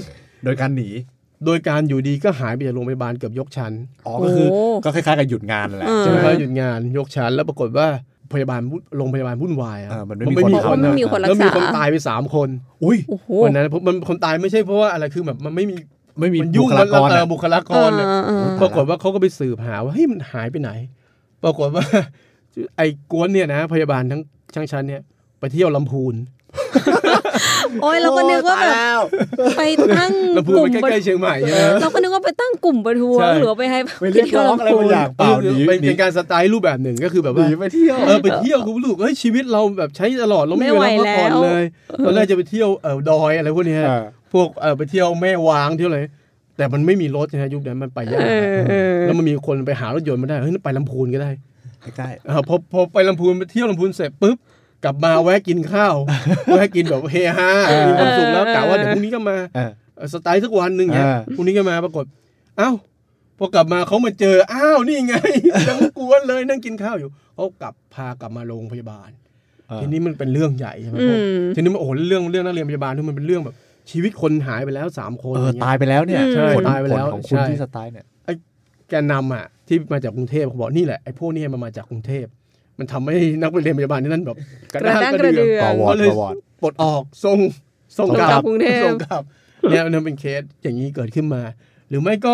[0.43, 0.89] โดยการหนี
[1.45, 3.73] โดยการอยู่ดีก็หายไปจากโรงพยาบาลเกือบยกชั้น
[4.05, 7.87] อ๋อ ก็คือโอ้ก็คล้ายๆกับหยุดงานแหละเออใช่ไหมไหครับหยุดงานยกชั้นแล้วปรากฏว่า
[8.33, 12.49] พยาบาลวุ่นโรงพยาบาลวุ่นวายอะเออมันไม่มีคนเพราะไม่มีคนรักษาแล้วมีคนตายไปสามคน
[12.83, 15.75] อุ้ยโอ้โหวันนั้นมันคนตายไม่ใช่เพราะว่าอะไรคือแบบมันไม่มี
[16.19, 20.71] ไม่มีมันยุ่งบุคมัลานกรเออะอบุคลากรอะเออเออปรากฏว่าเขาก็ไปสืบหาว่าเฮ้ยมันหายไปไหน
[21.43, 21.84] ปรากฏว่า
[22.78, 24.21] ไอ้กวนเนี่ยนะ พยาบาลทั้ง
[24.54, 25.01] ช่างชั้นเนี่ย
[25.39, 26.15] ไปเที่ยวลำพูน
[27.82, 29.01] โอ้ยเราก็นึกว่าแบบ
[29.58, 29.62] ไป
[29.99, 41.63] ตั้งลำพูนกลุ่มันมใกล้ๆเชียงใหม่ใช่ไหมเราก็นึกว่าไปตั้งกลุ่มประท้วงใช่หรือว่าไปให้ไปเรียกร้องอะไรบางอย่างเปล่าคือหนีเป็นหนีเป็นการสไตล์รูปแบบหนึ่งก็คือแบบหว่านีไปเที่ยวเออไปเที่ยวคุณรู้สึกเฮ้ยชีวิตเราแบบใช้ตลอดเราไม่มีเวลาพักผ่อนเลย
[42.06, 46.01] ตอนแรกจะไปเที่ยวเออดอยอะไรพวกเนี้ยเออพวกเออไปเที่ยวแม่วางเที่ยวอะไร
[46.57, 51.31] แต่มันไม่มีรถนะยุคนั้นมันไปยากเออเออแล้วมันมีคนไปหารถยนต์ไม่ได้เฮ้ยไปลำพูนก็ได้
[51.97, 54.38] ใกล้เออพอพอไปลำพูนไปเที่ยวลำพูนเสร็จปุ๊บ
[54.83, 55.95] กลับมาแวะกินข้าว
[56.51, 57.49] แวะกินแบบเฮฮา
[57.88, 62.05] มีความสุขแล้วกะว่าเดี๋ยวพรุ่งนี้ก็มาๆเออเออสไตล์สักวันหนึ่งเงี้ยอ่าพรุ่งนี้ก็มาปรากฏ
[62.57, 62.71] เอ้า
[63.38, 65.15] พอกลับมาเขามาเจออ้าวนี่ไง
[65.67, 69.09] ยังกวนเลยนั่งกินข้าวอยู่เขากลับพากลับมาโรงพยาบาล
[69.67, 73.55] เออทีนี้มันเป็นเรื่องใหญ่ใช่ไหมอืผมมทีนี้มันโอ้โหเรื่องเรื่องนักเรียนพยาบาลที่มันเป็นเรื่องแบบ
[73.91, 78.05] ชีวิตคนหายไปแล้วสามคนเอออะไรเงี้ตายไปแล้วเนี่ยใช่ผลตายไปแล้วผลของคุณใช่ที่ strike เนี่ย
[78.89, 82.25] แกนนำอะที่มาจากกรุงเทพเขาบอกนี่แหละไอ้พวกนี้มันมาจากกรุงเทพ
[82.79, 84.38] มันทำให้นักเรียนพยาบาลที่นั่นแบบ
[84.73, 87.38] กระด้างกระเดื่องต่อวอร์ดก็เลยต่อวอร์ดปลดออกส่ง
[87.97, 89.23] ส่งส่งกกลัลับบกรุงเทพส่งกลับ
[89.69, 91.41] เนี่ยมันเป็นเคสอย่างนี้เกิดขึ้นมา
[91.89, 92.33] หรือไม่ก็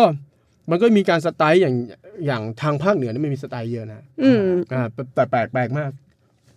[0.70, 1.74] มันก็มีการ strike อย่าง
[2.26, 4.40] อย่างทางภาคเหนือนี่มันมี strike เยอะนะอืม
[4.72, 4.82] อ่า
[5.14, 5.90] แต่แปลกแปลกมาก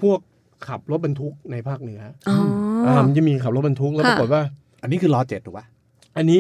[0.01, 0.19] พวก
[0.67, 2.37] ขับรถบรรทุกในภาคเหนืออ๋อ
[2.85, 4.41] อ่ามันจะมีขับรถบรรทุกแล้วปค่ะรากฏว่า
[4.86, 5.65] อันนี้คือรอเจ็ดถูกป่ะ
[6.17, 6.39] อันนี้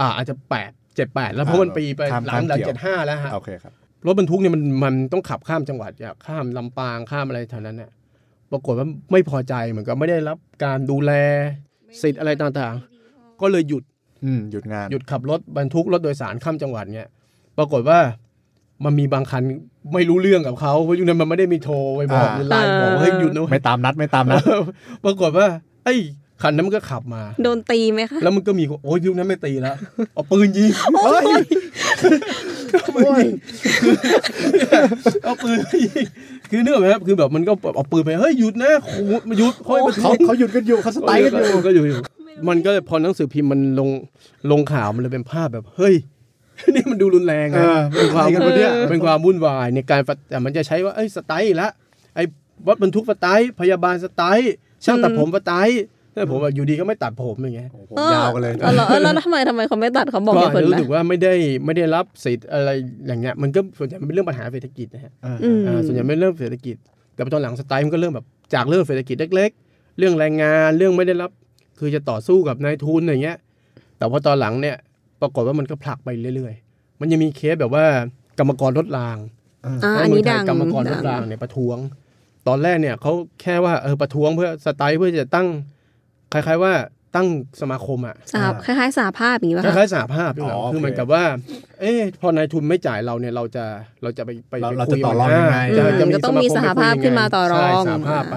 [0.00, 3.72] อ่าอาจจะแปดเจ็ดแปดแล้วเพราะมันปีไปข้ามหลังข้ามหลังเกี่ยวเจ็ดห้าแล้วฮะโอเคครับ
[4.06, 7.90] รถบรรทุกเนี่ยมันมันต้องขับข้ามจังหวัดอะข้ามลำปางข้ามอะไรแถวนั้นเนี่ย
[8.52, 11.12] ปรากฏว่าไม่พอใจเหมือนกับไม่ได้รับการดูแล
[12.02, 13.82] สิทธิ์อะไรต่างๆ ก็เลยหยุด
[14.24, 17.08] อืมหยุดงานหยุดขับรถบรรทุกรถโดยสารข้ามจังหวัดเนี่ย
[17.58, 17.98] ปรากฏว่า
[18.84, 19.42] มันมีบางคัน
[19.94, 24.42] ไม่รู้เรื่องกับเขาเพราะยุคนั้นมันไม่ได้มีโทรไปบอกอ่าหรือไลน์บอกว่าเฮ้ยหยุดนะเว้ไม่ยตามนัดไม่ตามนัด
[25.04, 25.46] ปรากฏว่า
[25.84, 25.94] ไอ้
[26.42, 29.76] คันนั้นมันก็ขับมา โดนตีไหมคะ แล้วมันก็มีคนโอ้ยยุคนั้นไม่ตีแล้ว
[30.14, 30.70] เอาปืนยิง
[31.04, 31.26] เฮ้ย
[32.94, 33.24] โอ้ย
[35.24, 36.04] เอาปืนไปยิง
[36.50, 39.06] คือเนื้ออกไหมครับคือแบบมันก็เอาปืนไปเฮ้ยหยุดนะขู่
[39.38, 41.96] หยุดค่อยมาเขาเขาหยุดกันอยู่เขาสไตล์กันอยู่ก็อยู่อยู่
[42.48, 43.88] มันก็เลยพอหนังสือพิมพ์มันลง
[44.50, 45.94] ลงข่าวมันเลยเป็นภาพแบบเฮ้ย
[46.74, 51.68] นี่มันดูรุนแรงเอนะอเป็นความอะไรกันวะเนี่ยเป็นความวุ่นวายในการฟัดแต่มันจะใช้ว่าเอ้ยสไตล์อีกละ
[52.14, 52.24] ไอ้
[52.68, 54.52] รถบรรทุกสไตล์พยาบาลสไตล์
[54.84, 55.80] ช่างตัดผมสไตล์
[56.14, 61.34] แต่ผมว่าอยู่ดีก็ไม่ตัดผมอย่างเงี้ยผมยาวกันเลยเออแล้วเออแล้วทำไมทำไมเขาไม่ตัดเขาบอกก็เหตุผลไหมรู้สึกว่าไม่ได้
[61.64, 62.70] ไม่ได้รับสิทธิ์อะไร
[63.06, 66.76] อย่างเงี้ยมันก็ส่วนใหญ่มันเป็นเรื่องปัญหาเศรษฐกิจนะฮะอืมอ่าส่วนใหญ่เป็นเรื่องเศรษฐกิจ
[67.14, 71.30] แต่พอตอนหลังสไตล์มันก็เริ่มแบบจากเรื่องเศรษฐกิจเล็ก ๆ เรื่องแรงงานเรื่องไม่ได้รับ
[71.78, 73.38] คือจะต่อสู้กับนายทุนอย่างเงี้ย
[73.96, 74.76] แต่พอตอนหลังเนี่ย
[75.20, 77.84] ปรากฏว่ามันก็ผลักไปเรื่อย ๆ มันยังมีเคสแบบว่า
[78.38, 79.18] กรรมกรรถราง
[79.64, 81.78] อ่าอันเมืนี้ไทดัยงกรรมกรรถดังรางเนี่ยประท้วง
[82.48, 85.48] ตอนแรกเนี่ยเขาแค่ว่าเออประท้วงเพื่อสไตล์เพื่อจะตั้ง
[86.32, 86.72] คล้ายๆว่า
[87.16, 87.28] ตั้ง
[87.60, 91.24] สมาคมอะสาคล้ายๆสาภาพอย่างนี้ป่ะคคะล้ายๆสหภาพพี่หลังอ๋อโอเคคือเหมือนกับว่า
[91.80, 93.64] เอ๊ะพอนายทุนไม่จ่ายเราเนี่ยเราจะ
[94.02, 98.36] เราจะไปไปเราไปเราคุจะยต่อรองยังไงจะอืมจะก็ต้องมีคสหภาพไปคุยยังไงขึ้นมาต่อรองใช่สหภาพไป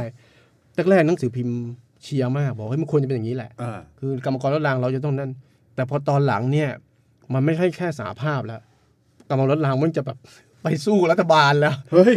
[0.89, 1.58] แรกๆหนังสือพิมพ์
[2.04, 5.32] เชียร์มากบอกให้ยมันควรจะเป็นอย่างนี้แหละอ่าคือกรรมกรรถรางเราจะต้องนั่น
[5.76, 6.70] แต่พอตอนหลังเนี่ย
[7.34, 8.62] มันไม่ใช่แค่สาภาพแล้ว
[9.30, 10.18] กรรมกรรถรางมันจะแบบ
[10.64, 12.14] ไปสู้รัฐบาลแล้วเฮ้ย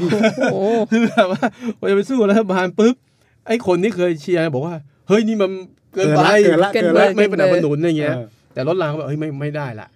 [0.53, 1.45] โอ้คือแบบว่า
[1.79, 2.95] พอจะไปสู้รัฐบาลปุ๊บ
[3.47, 4.76] ไอ้คนที่เคยเชียร์บอกว่า
[5.09, 5.50] เฮ้ยนี่มัน
[5.94, 9.88] เกินไปเกินละเกินเกินไปละไม่เป็นสนับสนุนอย่างเงี้ยเออแต่รถรางก็แบบเฮ้ยไม่ไม่ได้ละ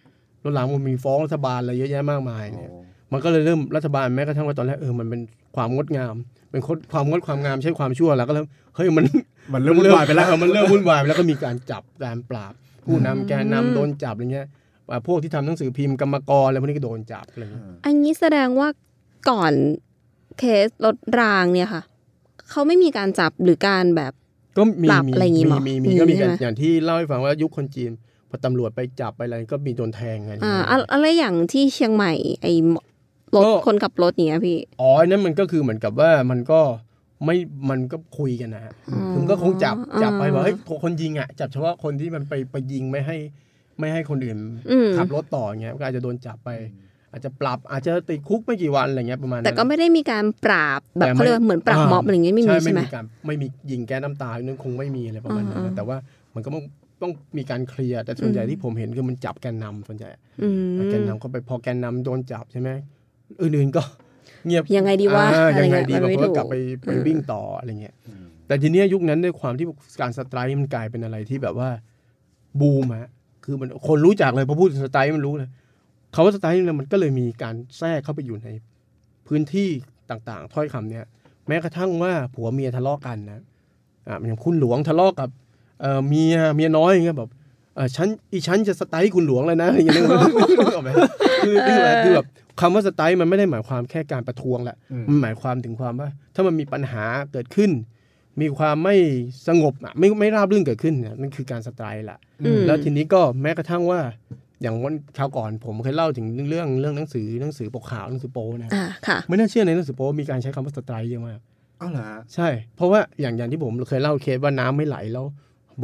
[0.45, 2.81] รถรางมันมีฟ้องรัฐบาลอะไรเยอะแยะมากมายเนี่ยโอ้
[3.13, 5.21] มันก็เลยเริ่มรัฐบาลแม้กระทั่งว่าตอนแรกเออมันเป็น
[5.57, 6.15] ความงดงาม
[6.51, 8.47] เป็นคนความงดความงามใช่ความชั่วแล้วก็เริ่ม
[8.77, 9.05] เฮ้ยมัน
[9.53, 12.53] มันเริ่มวุ่นวายไปแล้วเออมันเริ่มวุ่นวายไปแล้วก็มีการจับการปราบ
[12.85, 14.47] ผู้นำแกนนำโดนจับอะไรเงี้ย
[14.91, 18.69] อ่าพวกที่ทำหนังสือพิมพ์กรรมกรอะไรพวกนี้ก็โดนจับอะไรเงี้ยอันนี้แสดงว่า
[19.31, 19.53] ก่อน
[20.39, 21.83] เคสรถรางเนี่ยค่ะ
[22.51, 24.13] เขาไม่มีการจับหรือการแบบ
[24.57, 27.91] ก็มีปรับมีอะไรอย่างงี้มีมั้ยมีมีมีก็มีใช่การไหมอย่างที่เล่าให้ฟังว่ายุคคนจีน
[28.31, 32.53] พอตำรวจไปจับไปอะไรก็มีโดนแทงอะไรอ่าเงี้ยอะอะไรอย่างที่เชียงใหม่ไอ้
[33.35, 36.61] รถก็คนขับรถอย่างเงี้ยพี่อ๋ออันนั้นมันก็คือเหมือนกับว่ามันก็
[37.25, 37.37] ไม่
[37.71, 43.17] มันก็คุยกันนะฮะอ๋อคือมันก็คงจับจับไปอ่าว่าเฮ้ยคนยิงอะจับเฉพาะคนที่มันไปไปยิงไม่ให้
[43.79, 44.39] ไม่ให้คนอื่น
[44.71, 46.51] อืมขับรถต่อเงี้ยก็อาจจะโดนจับไป
[47.13, 55.97] อาจจะปรับอาจจะติดคุกไม่กี่วันอะไรเงี้ยประมาณนั้นแต่ก็ไม่ได้มีการปราบแบบแต่ไม่เขาเรียกว่าเหมือนปราบม็อบอะไรอย่างเงี้ยไม่มีใช่ใช่ไหมการไม่มียิงแก๊สน้ำตานั่นคงไม่มีอะไรประมาณนั้นอ่านะแต่ว่า
[56.35, 56.63] มันก็ต้อง
[57.03, 60.11] ต้องมีการ clear แต่ส่วนใหญ่ที่ผมเห็นคือมันจับแกนนำส่วนใหญ่
[60.43, 60.49] อื
[60.79, 62.71] มแกนนำก็ไปพอแกนนำโดนจับใช่ไหม
[63.41, 63.83] อื่นๆก็
[64.47, 66.55] เงียบยังไงดีวะอ่าอะไรยังไงเงี้ยดีมันบางไม่คนก็ถูกกลับไป
[66.87, 67.95] ไปวิ่งต่ออะไรเงี้ย
[68.47, 69.67] แต่ทีเนี้ยยุคนั้นด้วยความที่
[70.01, 71.69] การ strike มันกลายเป็นอะไรที่แบบว่า
[72.61, 73.11] บูมฮะ
[73.45, 75.51] คือมันคนรู้จักเลยพอพูดถึง strike มันรู้เลย
[76.15, 78.49] คำว่า strike เนี่ยมันก็เลยมีการแทรกเข้าไปอยู่ใน
[79.27, 79.69] พื้นที่
[80.11, 81.05] ต่างๆ ถ้อยคำเนี้ย
[81.49, 83.41] แม้กระทั่งว่าผัวเมียทะเลาะกันนะ
[84.09, 85.31] อ่าอย่างคุณหลวงทะเลาะกับ
[85.81, 87.31] เอ่อเมียเมียน้อยอย่างเงี้ยแบบ
[87.77, 90.91] เออฉันอีฉันจะสไตล์คุณหลวงเลยนะอย่างเงี้ยนึกออกไหม
[91.45, 92.27] คือคือแบบคือแบบ
[92.61, 97.71] คำว่าสไตล์มันไม่ได้หมายความแค่การประท้วงแหละอืมมันหมายความถึงความว่า ถ้ามันมีปัญหาเกิดขึ้น
[98.41, 98.97] มีความไม่
[99.49, 104.01] สงบอะไม่ไม่ราบรื่นเกิดขึ้นเนี่ยนั่นคือการสไตร์ละอืมแล้วทีนี้ก็แม้กระทั่งว่า
[104.63, 111.39] อย่างวันคราวก่อนผมเคยเล่าถึงเรื่องเรื่องหนังสือหนังสือปกขาวหนังสือโป๊นะอ่าค่ะไม่น่าเชื่อในหนังสือโป๊มีการใช้คำว่าสไตร์เยอะมาก
[111.81, 115.25] อ้าวเหรอฮะใช่ เพราะว่าอย่างอย่างที่ผมเคยเล่าเคสว่าน้ำไม่ไหลแล้ว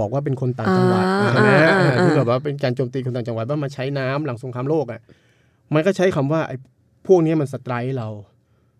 [0.00, 5.00] บอกว่าเป็นคนต่างจังหวัดอ่าใช่ไหมอ่าอ่าที่แบบว่าเป็นการโจมตีคนต่างจังหวัดว่ามาใช้น้ำหลังสงครามโลกอะ
[5.74, 6.56] มันก็ใช้คำว่าไอ้
[7.06, 8.08] พวกนี้มันสไตร์เรา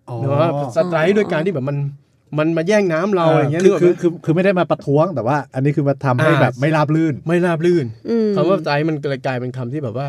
[0.08, 1.76] อ๋อเนอะสไตร์ด้วยการที่แบบมัน
[2.38, 10.08] มันมาแย่งน้ำเราอะไรเงี้ยคืนึกอออกคือไหมคือคือไม่ได้มาประท้วงแต่ว่า อันนี้คือมาทำให้อ่าแบบไม่ราบรื่น ไม่ราบรื่นอืมคำว่าสไตล์มันเลยกลายเป็นคำที่แบบว่า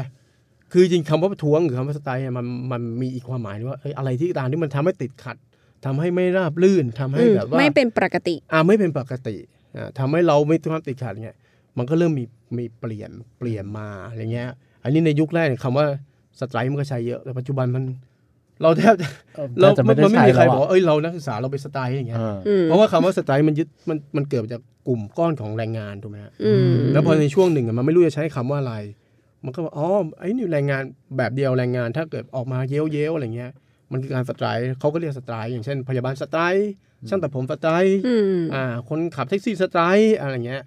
[0.72, 5.38] คือจริงคำว่าประท้วงหรือคำว่าสไตล์อะมันมันมีอีกความหมายว่าเอ้ยอะไรที่ตามที่มันทำให้ติดขัด
[5.86, 9.36] ทำให้ไม่ราบรื่นทำให้อืมแบบว่า ไม่เป็นปกติ อ่าไม่เป็นปกติ
[9.76, 11.38] อ่าทำให้เราไม่ความติดขัดเงี้ย
[11.78, 12.26] มันก็เริ่มมี
[12.57, 14.49] มีเปลี่ยนเปลี่ยนมาอะไรเงี้ย
[14.84, 15.86] อันนี้ในยุคแรกเนี่ยคำว่า
[16.39, 17.84] สไตร์มันก็ใช้เยอะแต่ปัจจุบันมัน
[18.62, 19.07] เราแทบจะ
[19.60, 28.76] เราน่าจะไม่มันได้ไม่มีใครใช้แล้วอะบอกว่าเอ้ยเรานักศึกษาเราไปสไตล์อย่างเงี้ยอ่าอืมเพราะว่าคำว่าสไตล์มันยึดมันมันเกิดมาจากกลุ่มก้อนของแรงงานถูกไหมฮะอืมแล้วพอในช่วงหนึ่งอะมันไม่รู้จะใช้คำว่าอะไร
[29.45, 29.88] มันก็บอกอ๋อ
[30.20, 30.84] ไอ้นี่แรงงาน
[31.18, 33.51] แบบเดียวแรงงานถ้าเกิดออกมาเย้ยวเย้ยวๆอะไรเงี้ย
[33.91, 36.70] มันคือการ strike เขาก็เรียก strike อย่างเช่น พยาบาล strike
[37.10, 40.64] ช่างตัดผม strike อืมอ่า คนขับแท็กซี่ strike อะไรเงี้ย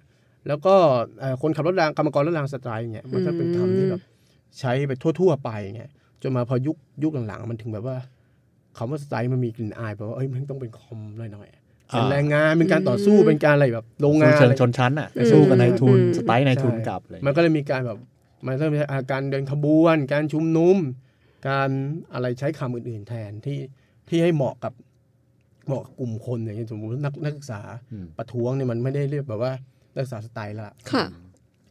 [0.47, 0.75] แล้วก็
[1.19, 4.01] เอ่อคนขับรถรางกรรมกรรถราง strike อย่างเงี้ยมันก็เป็นคำที่แบบ
[4.59, 5.83] ใช้ไปทั่ว ๆ ไปไง
[6.23, 7.97] จนมาพอยุคยุคหลังๆ มันถึงแบบว่า
[8.77, 17.97] คำว่า strike มันมีกลิ่นอายแบบว่าเอ้ยมันต้องเป็นคอมหน่อยๆเป็นแรงงานเป็นการต่อสู้เป็นการอะไรแบบโรงงานเชิงอะไรชนชั้นอะไปสู้กับนายทุนอืม strike นายทุนใช่กลับอะไรมันก็เลยมีการแบบ
[18.45, 20.77] มันเริ่มมีอาการเดินขบวน การชุมนุม
[21.49, 21.69] การ
[22.13, 23.59] อะไรใช้คำอื่น ๆ แทนที่
[24.09, 24.73] ที่ให้เหมาะกับ
[25.67, 27.61] เหมาะกับกลุ่มคนอย่างเช่นสมมตินักนักศึกษา
[27.91, 29.53] อืมประท้วงเนี่ยมันไม่ได้เรียกแบบว่า
[29.95, 31.05] นักศึกษาสไตล์ละค่ะ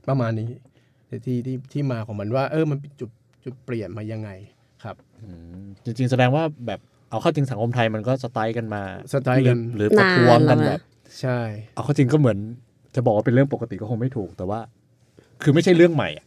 [0.09, 0.51] ประมาณนี้
[1.07, 3.11] แต่ที่ที่ที่มาของมันว่า เออมันเป็นจุด
[3.45, 4.31] จุดเปลี่ยนมายังไง
[4.85, 5.31] ครับอื
[5.63, 6.81] มจริงๆ แสดงว่าแบบ
[7.11, 8.83] เอาเข้าจริงสังคมไทยมันก็สไตล์กันมา
[9.13, 10.83] สไตล์กันหรือหรือประท้วงกันนานแล้วแบบนะ
[11.21, 11.39] ใช่
[11.75, 12.39] เอาเข้าจริงก็เหมือน
[12.95, 14.61] จะบอกว่าเป็นเรื่องปกติก็คงไม่ถูกแต่ว่า
[15.43, 16.27] คือไม่ใช่เรื่องใหม่อะ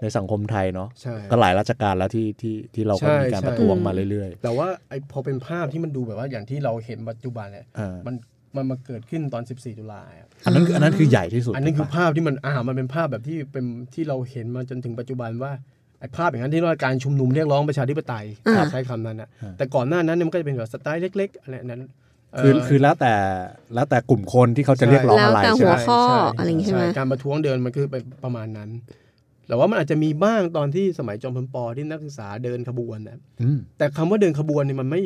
[0.00, 8.14] ในสังคมไทยเนาะใช่ก็หลายราชการแล้วที่ที่ที่เราก็ใช่มีการใช่ประท้วงมาเรื่อยแต่ว่าไอพอเป็นภาพที่มันดูแบบว่าอย่างที่เราเห็นปัจจุบันเนี่ยๆอ่ามัน
[8.56, 15.52] มันมาเกิดขึ้นตอน 14 ตุลาอะอันนั้นคืออันนั้นคือใหญ่ที่สุด อันนี้คือถูกปะภาพที่มันอ่ามันเป็นภาพแบบที่เป็นที่เราเห็นมาจนถึงปัจจุบันว่า
[16.00, 18.24] ไอ้ภาพอย่างนั้นที่เรียกว่าการชุมนุมเรียกร้องประชาธิปไตย
[18.56, 19.28] อ่าใช้คำนั้นนะ
[19.58, 21.82] แต่ก่อนหน้านั้นเนี่ยมันก็จะเป็นแบบสไตล์เล็ก ๆ อะไรนั้น
[22.34, 23.14] เคือคือแล้วแต่
[23.74, 26.00] แล้วแต่กลุ่มคนที่เขาจะเรียกร้องแล้วอะไรแต่ใช่หัไหวมข้อ
[26.38, 28.70] อะไรอย่างงี้ใช่ไหมการประท้วงเดินมันคือเป็นประมาณนั้น
[29.48, 35.02] แต่ว่ามันอาจจะมีบ้างตอนที่สมัยจอมพลปอที่นักศึกษาเดินขบวนนะอืมแต่คำว่าเดินขบวนเนี่ยมันไม่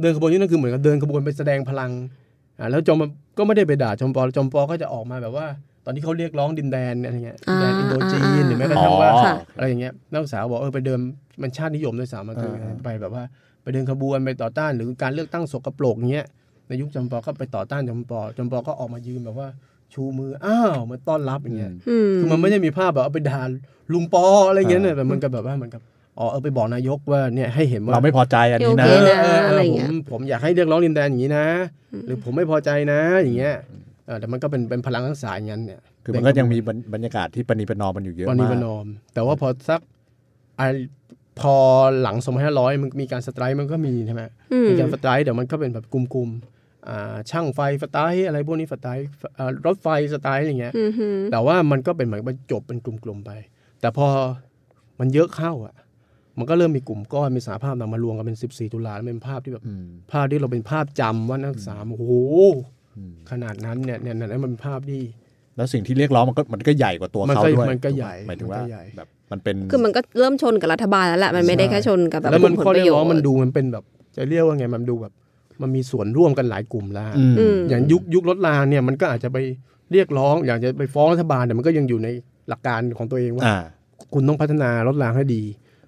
[0.00, 1.90] เดินขบวนนี่นั่นคือเหมือนกับเดินขบวนไปแสดงพลัง
[2.58, 3.02] อ่าแล้วจอม
[3.38, 5.46] ก็ไม่ได้ไปด่าจอมปอจอมปอก็จะออกมาแบบว่า
[5.84, 11.00] ตอนที่เขาเรียกร้องดินแดนอะไรเงี้ยดินแดนอ่าอินโดจีนอ่าหรือแม้กระทั่งว่าอ๋อค่ะอะไรอย่างเงี้ยนักศึกษาบอกเออไปเดิน
[11.42, 13.24] มันชาตินิยมด้วยซ้ำมันคืออ่าไปแบบว่า
[13.62, 16.26] ไปเดินขบวนไปต่อต้านหรือการเลือกตั้งสกปรกเงี้ย
[16.68, 19.48] ในยุคจอมปอก็ไปต่อต้านจอมปอจอมปอก็ออกมายืนแบบว่า
[19.94, 23.40] ชูมืออ้าวมาต้อนรับอย่างเงี้ยอืมคือมันไม่ได้มีภาพแบบเอาไปด่า
[23.92, 25.82] ลุงปออะไรเงี้ยเนี่ยแต่มันก็แบบว่ามันกับ
[26.18, 31.46] อ๋อเออไปบอกนายกว่าเนี่ยให้เห็นว่าเราไม่พอใจอันนี้นะโอเอเคอเอออะไรเออเงี้ผยมผมอยากให้เรียกร้องดินแดนอย่างนี้นะ
[32.06, 33.83] หรือผมไม่พอใจนะอย่างเงี้ยเออ
[34.20, 39.80] แต่มันก็เป็นเป็นพลังทั้งสายอย่างนั้นเนี่ยคือมันก็ยังมีบรรบรรยากาศที่ปณีประนอมมันอยู่เยอะวันนี้มากประนอม แต่ว่าพอสัก
[40.56, 40.62] ไอ
[41.40, 41.56] พอ
[42.02, 42.16] หลัง
[42.50, 49.06] 2500มันมีการ strike มันก็มีใช่ไหมอืมมีการ strike เดี๋ยวมันก็เป็นแบบกลุ่มๆอ่าช่างไฟ strike อะไรพวกนี้ strike
[49.38, 53.30] อ่ารถไฟ strike อะไรเงี้ยอืมฮึแต่ว่ามันก็เป็นเหมือนมันจบเป็นกลุ่มๆไป
[53.80, 54.06] แต่พอ
[55.00, 55.74] มันเยอะเข้าอะ
[56.38, 62.56] มันก็เริ่มมีกลุ่มก้อนมีสหภาพนำมารวมกันเป็น 14 ตุลาแล้วเป็นภาพที่แบบอืมภาพที่เราเป็นภาพจำว่านักศึกษาโอ้โหอืม
[63.30, 65.02] ขนาดนั้นเนี่ยเนี่ยนั่นมันเป็นภาพที่
[65.56, 73.84] แล้วสิ่งที่เรียกร้องมันก็มันก็ใหญ่กว่าตัวมันเขาก็ด้วยมันก็ใหญ่หมายถึงว่ามันก็ใหญ่แบบมันเป็นคือมันก็เริ่มชนกับรัฐบาลแล้วแหละมันไม่ได้แค่ชนกับแบบแล้วมันกลุ่ข้อผลปเรียระกโยร้องชน์มันดูมันเป็นแบบ
[74.16, 75.12] จะเรียกว่าไงมันดูแบบ
[75.62, 79.38] มันมีส่วนร่วมกันหลายกลุ่มแล้วอืมอืมอย่างยุคยุครถรางเนี่ยมันก็อาจจะไป
[79.92, 82.08] เรียกร้อง อยากจะไปฟ้องรัฐบาลแต่มันก็ยังอยู่ใน
[82.48, 83.56] หลักการของตัวเองว่าอ่า
[84.14, 85.42] คุณต้องพัฒนารถรางให้ดี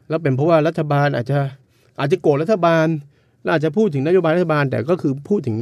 [0.08, 1.38] แล้วเป็นเพราะว่ารัฐบาลอาจจะ
[2.00, 2.86] อาจจะโกรธรัฐบาล
[3.42, 5.56] แล้วอาจจะพูดถึงนโยบายรัฐบาลแต่ก็คือพูดถึง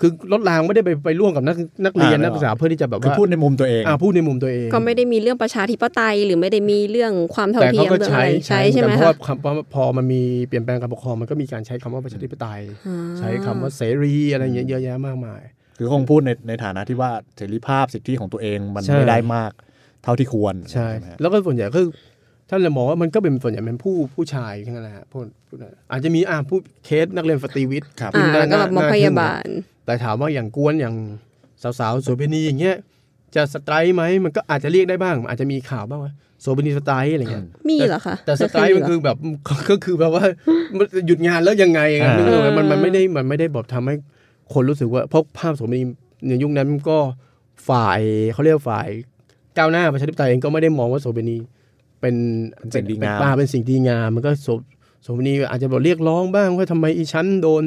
[0.00, 15.42] คือรถรางไม่ได้ไปไปร่วมกับนักนักเรียนอ่านักศึกษาเพื่อที่จะแบบคือว่าพูดในมุมตัวเองอ่าพูดในมุมตัวเอง ก็ไม่ได้มีเรื่องประชาธิปไตยหรือไม่ได้มีเรื่องความเท่าแต่เทีเขายมก็เรื่องใช้อะไรใช้ใช่ไหมเพราะคะว่าคำว่าพอมันมีเปลี่ยนแปลงการปกครองมันก็มีการใช้คำว่าประชาธิปไตยอ่าใช้คำว่าเสรีอะไรอย่างเงี้ยเยอะแยะมากมาย
[15.78, 19.52] คือคงพูดในในฐานะที่ว่าเสรีภาพสิทธิของตัวเองมันใช่ไม่ได้มาก
[20.04, 21.80] เท่าที่ควรใช่ไหมฮะแล้วก็ส่วนใหญ่ก็
[22.48, 29.46] คือท่านเลยมองว่ามันก็เป็นส่วนใหญ่เป็นผู้ผู้ชายทั้งนั้นแหละฮะพวกพวกนั้นอาจจะมีอ่าผู้เคสนักเรียนฟตรีวิทย์ครับอ่าที่แล้วก็แบบมาน่พยาบาล
[29.86, 30.94] แต่ถามว่าอย่างกวนอย่าง
[31.62, 32.76] สาวๆโสเภณีอย่างเงี้ย
[33.34, 39.16] จะสไตร์ไหมมันก็อาจจะเรียกได้บ้าง อาจจะมีข่าวบ้างว่าโสเภณีสไตร์อะไรเงี้ยมีเหรอคะแต่สไตร์มันคือแบบ
[39.70, 40.24] ก็คือแบบว่า
[40.78, 43.94] มันหยุดงานแล้วยังไงอะอ่านึกออกไหมมันมันไม่ได้มันไม่ได้แบบทำให้
[44.52, 45.82] คนรู้สึกว่าเพราะภาพโสมณี
[46.28, 46.98] ในยุคนั้นก็
[47.68, 48.00] ฝ่าย
[48.32, 48.88] เขาเรียกว่าฝ่าย
[49.56, 51.38] ก้าวหน้าประชาธิปไตยเองก็ไม่ได้มองว่าโสเภณี
[52.00, 52.14] เป็น
[52.56, 54.48] เป็นสิ่งดีงามเป็นป้าเป็นสิ่งดีงามมันก็โส
[55.02, 57.64] โสเภณีอาจจะบอกเรียกร้องบ้างว่าทำไมอีชั้นโดน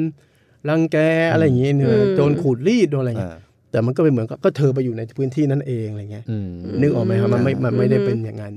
[0.68, 0.96] รังแก
[1.32, 3.38] อะไรอย่างเงี้ยเนี่ยอืมโดนขูดรีดโดนอะไรเงี้ยอ่า
[3.70, 6.48] แต่มันก็เป็นเหมือนกับก็เธอไปอยู่ในพื้นที่นั้นเองอะไรเงี้ยอืม
[6.80, 8.54] นึกออกไหมครับมันไม่มันไม่ได้เป็นอย่างนั้น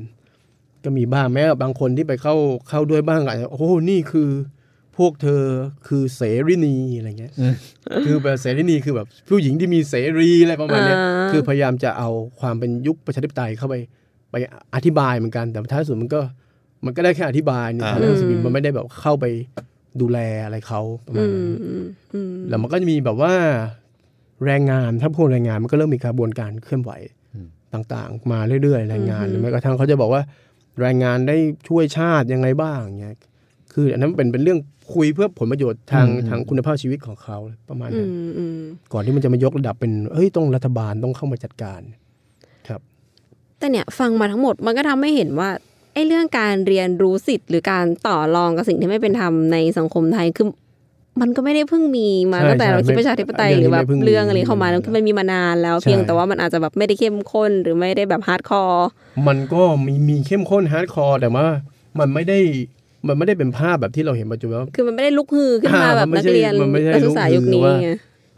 [0.83, 2.35] ก็มีบ้างแม้บางคนที่ไปเข้า
[2.69, 4.29] เข้าด้วยบ้างอาจจะโอ้โหนี่คือ
[4.97, 5.43] พวกเธอ
[5.87, 7.53] คือเสรีนีอะไรเงี้ยอืม
[8.05, 12.09] คือแบบเสรีนีคือแบบผู้หญิงที่มีเสรีอะไรประมาณเนี้ยอ่าคือพยายามจะเอา
[12.39, 13.75] ความเป็นยุคประชาธิปไตยเข้าไป
[14.31, 14.35] ไป
[14.75, 16.21] อธิบายเหมือนกันแต่ท้ายสุดมันก็
[16.85, 19.25] มันก็ได้แค่อธิบายในอ่าทางหนังสือพิมพ์มันไม่ได้แบบเข้าไป
[20.01, 23.33] ดูแลอะไรเขาประมาอืณนั้นมอืมอืมแล้วมันก็จะมีแบบว่า
[24.45, 26.91] แรงงานถ้าพูดแรงงานมันก็เริ่มมีกระบวนการเคลื่อนไหว
[27.33, 30.21] อืมต่างๆ มาเรื่อยๆแรงงานหรือแม้กระทั่งเขาจะบอกว่า
[30.81, 33.17] แรงงานได้ช่วยชาติยังไงบ้างเงี้ย
[33.73, 34.59] คืออันนั้นเป็นเป็นเรื่อง
[34.93, 37.37] คุยเพื่อผลประโยชน์ทางอืมทางคุณภาพชีวิตของเขา
[37.69, 38.59] ประมาณอืนั้นมอืม
[38.93, 42.04] ก่อนที่มันจะมายกระดับเป็นเฮ้ยต้องรัฐบาลต้องเข้ามาจัดการครับ
[43.59, 45.49] แต่เนี่ยฟังมาทั้งหมดมันก็ทำให้เห็นว่า
[45.93, 50.47] ไอ้เรื่องการเรียนรู้สิทธิ์หรือการต่อรองกับสิ่งที่ไม่เป็นธรรมในสังคมไทยคือ
[51.21, 58.87] มันก็ไม่ได้เพิ่งมีมาใช่ตั้งแต่ใช่เราคิดไม่ประชาธิปไตยเรื่องนี้หรือแบบไม่เพิ่งมีเรื่องอะไรเข้ามาแล้วคือมันมีมานานแล้วใช่เพียงแต่ว่ามันอาจจะแบบไม่ได้เข้มข้นหรือไม่ได้แบบ hardcore
[59.27, 61.45] มันก็มีมีเข้มข้น hardcore แต่ว่า
[61.99, 62.39] มันไม่ได้
[63.07, 67.89] มันไม่ได้เป็นภาพแบบที่เราเห็นปัจจุบันว่าคือมันไม่ได้ลุกฮือขึ้นมาอ่าแบบมันไม่นักใช่เรียนมันไม่ใช่นักศึกษาลุกฮือยุคนี้ว่าไง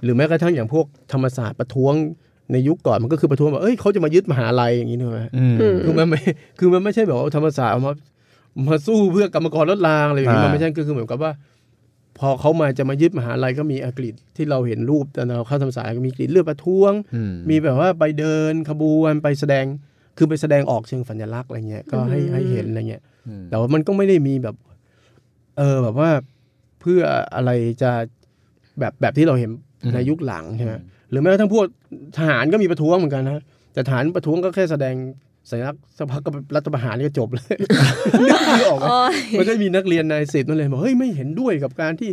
[0.03, 1.93] หรือแม้กระทั่งอย่างพวกธรรมศาสตร์ประท้วง
[2.51, 6.19] ในยุคก่อนมันก็คือประท้วงแบบเอ้ยเขาจะมายึดมหาลัยอย่างนี้นะอืมอืมคือมันไม่
[6.59, 7.93] คือมันไม่ใช่แบบว่าธรรมศาสตร์เอามา
[8.67, 11.31] มาสู้เพื่อกรรมกรลดรางอะไรอย่างนี้อ่ามัมันไม่ใช่ก็คือเหมือนกับว่า
[12.19, 19.65] พอเขามาจะมายึดมหาลัยก็มีอังกฤษที่เราเห็นรูปตอนเราเข้าธรรมศาสตร์ก็มีกรีดเลือดประท้วงอืมมีแบบว่าไปเดินขบวนไปแสดง
[20.17, 24.55] คือไปแสดงออกเชิงสัญลักษณ์อะไรเงี้ยก็ให้อืมให้เห็นอะไรเงี้ยอืมแต่ว่ามันก็ไม่ได้มีแบบ
[25.57, 26.09] เออแบบว่า
[26.81, 27.01] เพื่อ
[27.35, 27.91] อะไรจะ
[28.79, 29.49] แบบแบบที่เราเห็น
[29.93, 30.73] ในยุคหลังใช่ไหม
[31.11, 31.65] หรือแม้กระทั่งพวก
[32.17, 33.43] ทหารก็มีประท้วงเหมือนกันนะ
[33.73, 34.95] แต่ทหารประท้วงก็แค่แสดง
[35.51, 37.45] สัญลักษณ์สักพักก็รัฐประหารนี่ก็จบเลย
[38.21, 42.09] นึกไม่ออกไหมโอ้ยมันก็มีนักเรียนนายสิบนั่นเลยบอกเฮ้ยไม่เห็นด้วยกับการที่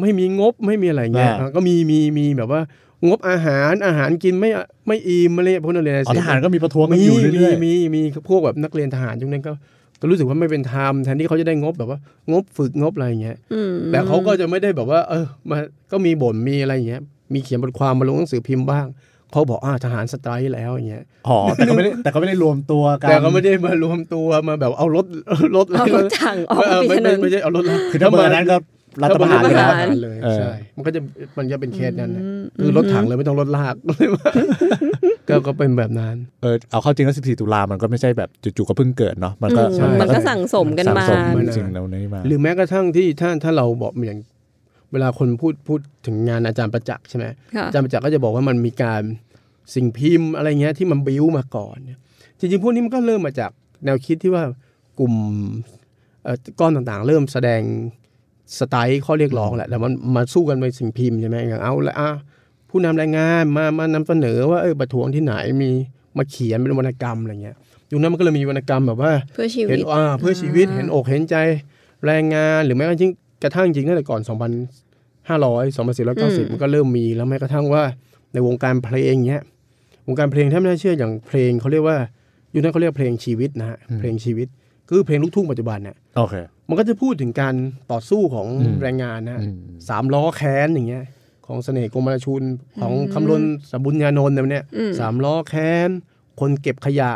[0.00, 2.60] ไม่มีงบไม่มีอะไรเงี้ยอ่าก็มีมีมีแบบว่า
[3.06, 4.50] งบอาหารอาหารกินไม่
[4.88, 9.52] ไม่อิ่มอะไรเงี้ยพวกนักเรียนนายอ๋อสิบทหารก็มีประท้วงกันมีอยู่มีเรื่อยมีมีพวกแบบนักเรียนทหารยุคนั้นก็
[10.00, 11.98] ก็รู้สึกว่าไม่เป็นธรรมแทนที่เขาจะได้งบแบบว่า
[12.32, 15.58] งบฝึกงบอะไรอย่างเงี้ยอืมแต่เขาก็จะไม่ได้แบบว่า เออมา
[15.92, 17.02] ก็มีบ่นมีอะไรอย่างเงี้ย
[17.34, 18.86] มีเขียนบทความมาลงหนังสือพิมพ์บ้าง
[19.30, 25.06] เขาบอกอ่าทหารสไตร์แล้วอย่างเงี้ยๆอ๋อแต่ก็ไม่ได้แต่ก็ไม่ได้รวมตัวกันแต่ก็ไม่ได้มารวมตัวมาแบบเอารถ
[25.56, 28.56] รถเอารถถังออกเอมาอปิดไม่ถนไม่นไม่ใช่เอารถคือถ้าเบอร์นั้นก็
[29.02, 31.00] รัฐประหารถ้ไปเบอแล้วรัฐประหารเลยเออใช่มันก็จะ
[31.38, 33.74] มันจะเป็นเคสนั้นนะอืมคือรถถังเลยไม่ต้องรถลาก
[35.28, 44.18] ก็ก็เป็นแบบนั้นเออเอาเข้าจริงแล้ว14 ตุลามันก็ไม่ใช่แบบจู่ๆก็เพิ่งเกิดเนาะมันก็อืมมันก็สั่งสมกันสั่งมาสมมาจริงๆแล้วนี่มาหรือแม้กระทั่งที่ถ้าถ้าเราบอกอย่าง
[44.92, 47.24] เวลาคนพูดพูดถึงงานอาจารย์ประจักษ์ใช่ไหม
[47.56, 49.02] ค่ะอาจารย์ประจักษ์ก็จะบอกว่ามันมีการ
[49.74, 51.98] สิ่งพิมพ์อะไรเงี้ยที่มันบิ้วมาก่อนเนี่ย
[52.38, 53.50] จริงๆพวกนี้มันก็เริ่มมาจาก
[53.84, 54.44] แนวคิดที่ว่า
[54.98, 55.14] กลุ่ม
[56.24, 57.62] เอ่อก้อนต่างๆ เริ่มแสดง
[58.58, 62.10] สไตล์ข้อเรียกร้องแหละแล้วมันมาสู้กันในสิ่งพิมพ์ใช่ไหมอย่างเอาละอะ
[62.70, 65.70] ผู้นำรายงานมามานำเสนอว่าเออประท้วงที่ไหนมี
[66.16, 67.56] มาเขียนเป็นวรรณกรรมอะไรเงี้ย
[67.90, 71.36] ยุคนั้นมันก็เลยมีวรรณกรรมแบบว่าเพื่อชีวิเห็ตนอ่าเพื่อชีวิตเห็นอกเห็นใจ
[72.06, 73.12] แรงงานหรือแม้กระทั่ง
[73.42, 77.82] กระทั่งจริงตั้งแต่ก่อน 2,500 2,490 มันก็เริ่มมีแล้วแม้กระทั่งว่า
[78.32, 79.44] ในวงการเพลงเนี้ย
[80.06, 81.96] วงการเพลงถ้าไม่น่าเชื่ออย่างเพลงเขาเรียกว่า
[82.54, 84.48] ยุคนั้นเขาเรียกเพลงชีวิตนะฮะเพลงชีวิต
[84.88, 86.34] คือเพลงลูกทุ่งปัจจุบันเนี่ยโอเค
[86.68, 87.54] มันก็จะพูดถึงการ
[87.92, 89.54] ต่อสู้ของอืมแรงงานนะฮะอืม
[89.88, 91.04] สามล้อแค้นอย่างเงี้ย
[91.46, 92.42] ของเสน่ห์กรมราชุน
[92.80, 95.88] ของคำลนสบุญญานนท์เนี่ยอืมสามล้อแค้น
[96.40, 97.12] คนเก็บขยะ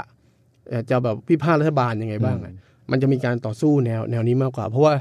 [0.68, 2.52] เอ่อจะแบบพิพาทรัฐบาลยังไงบ้างอะ
[2.90, 4.94] มันจะมีการต่อสู้แนวแนวนี้มากกว่า เพราะว่า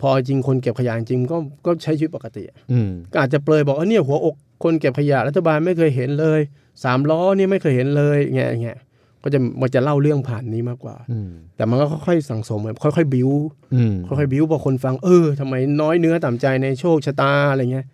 [0.00, 1.36] พอจริงคนเก็บขยะจริงก็
[1.66, 4.34] ก็ใช้ชีวิตปกติอะอืมก็อาจจะเปลยบอกว่าเนี่ยหัวอก
[4.64, 6.40] คนเก็บขยะรัฐบาลไม่เคยเห็นเลย
[6.84, 8.78] สามล้อนี่ไม่เคยเห็นเลยเงี้ยเงี้ย
[9.22, 13.30] ก็จะมันจะเล่าเรื่องผ่านนี้มากกว่าอืมแต่มันก็ค่อยๆสั่งสมแบบค่อยๆบิ้ว
[13.74, 17.86] อืมค่อยๆบิ้วพอคนฟังเออทำไมน้อยเนื้อต่ำใจในโชคชะตาอะไรเงี้ย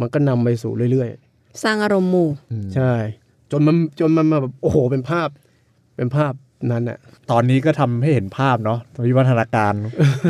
[0.00, 1.08] มันก็นำไปสู่เรื่อย
[1.62, 2.92] สร้างอารมณ์หมู่ๆใช่
[3.50, 5.28] จนมันจนมันมาแบบโอ้โหเป็นภาพ
[5.96, 6.32] เป็นภาพ
[6.72, 6.98] นั้นอะ
[7.30, 9.74] ตอนนี้ก็ทำให้เห็นภาพเนาะวิวัฒนาการ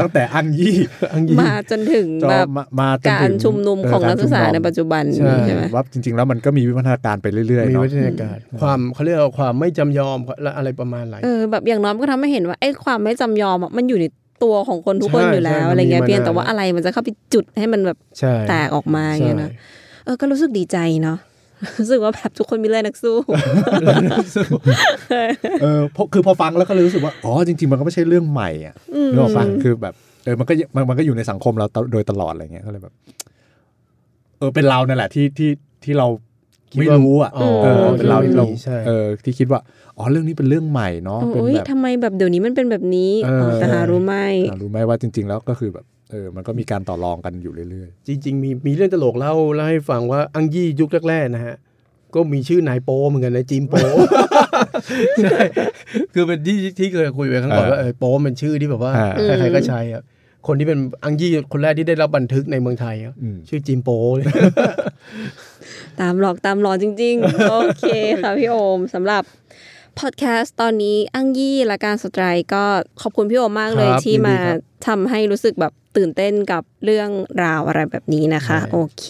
[0.00, 0.74] ตั้งแต่อังยี่
[1.12, 14.06] อังยีมาจนถึงจอแบบมามาจนกาถึรงชุมนุมของนักศึกษาในปัจจุบันใช่ใช่ไหมว่าจริง ๆ แล้วมันก็มีวิวัฒนาการไปเรื่อยๆมีเนาะวิทยาการความเขาเรียกว่าความไม่จำยอมและอะไรประมาณไหนเออแบบอย่างน้อยมันก็ทำให้เห็นว่าไอ้ความไม่จำยอมอะมันอยู่ใน
[14.42, 19.50] ตัวของคนทุกคนใช่อยู่แล้วใช่อะไรเงี้ยมันมีเพียงแต่มานานว่าอะไรมันจะเข้าไปจุดให้มันแบบใช่แตกออกมาอย่างเงี้ยนะ
[20.04, 21.18] เออก็รู้สึกดีใจเนาะ
[21.78, 23.16] รู้สึกว่าแบบทุกคนมีแรงนักสู้
[25.62, 29.94] เออเพราะคือพอฟังแล้วก็เลยรู้สึกว่าอ๋อจริง ๆ มันก็ไม่ใช่เรื่องใหม่อะอืมนึกออกปะคือแบบ
[30.24, 32.94] เออมันก็มันมันก็อยู่ในสังคมเราตโดยตลอดอะไรเงี้ยก็เลยแบบ
[34.38, 35.50] เออเป็นเรานั่นแหละที่ที่
[35.84, 36.08] ที่เรา
[36.78, 39.60] ไม่รู้อะอ๋อเออเป็นเราที่เราใช่เออที่คิดว่า
[39.96, 44.14] อ๋อเรื่องนี้เป็นเรื่องใหม่เนาะเป็นโอ้ยแบบทำไมแบบเดี๋ยวนี้มันเป็นแบบนี้เออแต่หารู้ไหม
[44.50, 51.56] อ่ารู้ไหมว่าจริง ๆ แล้วก็คือแบบ เออมันก็มีการต่อรองกันอยู่เรื่อยจริง ๆ มีมีเรื่องตลกเล่าเล่าให้ฟังว่าอังยี่ยุคแรกๆนะฮะ
[52.14, 53.74] ก็มีชื่อนายโปเหมือนกันนายจิมโป
[55.22, 55.40] ใช่
[56.14, 60.02] คือเป็นที่ที่เคยคุยไปครั้งก่อนว่าเออโปเป็นชื่อที่แบบว่าอ่าใครๆก็ใช้อะ
[60.46, 64.26] คนที่เป็นอังยี่คนแรกที่ได้รับบันทึกในเมืองไทยอะอืมชื่อจิมโปเลย
[66.00, 67.84] ตามหลอกตามหลอนจริง ๆ โอเค
[68.22, 69.22] ค่ะพี่โอมสำหรับ
[70.00, 72.64] พอดแคสต์ตอนนี้อังยี่และการสไตรค์ก็
[73.02, 77.10] ขอบคุณพี่โอมมากเลยครับที่ยินดีมาครับทำให้รู้สึกแบบตื่นเต้นกับเรื่อง
[77.44, 79.06] ราวอะไรแบบนี้นะคะใช่โอเค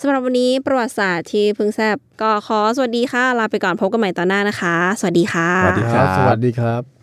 [0.00, 6.93] สำหรับวันนี้ประวัติศาสตร์ที่เพิ่งแซบก็ขอสวัสดีค่ะ ลาไปก่อนพบกันใหม่ตอนหน้านะคะ สวัสดีค่ะ สวัสดีครับ สวัสดีครับ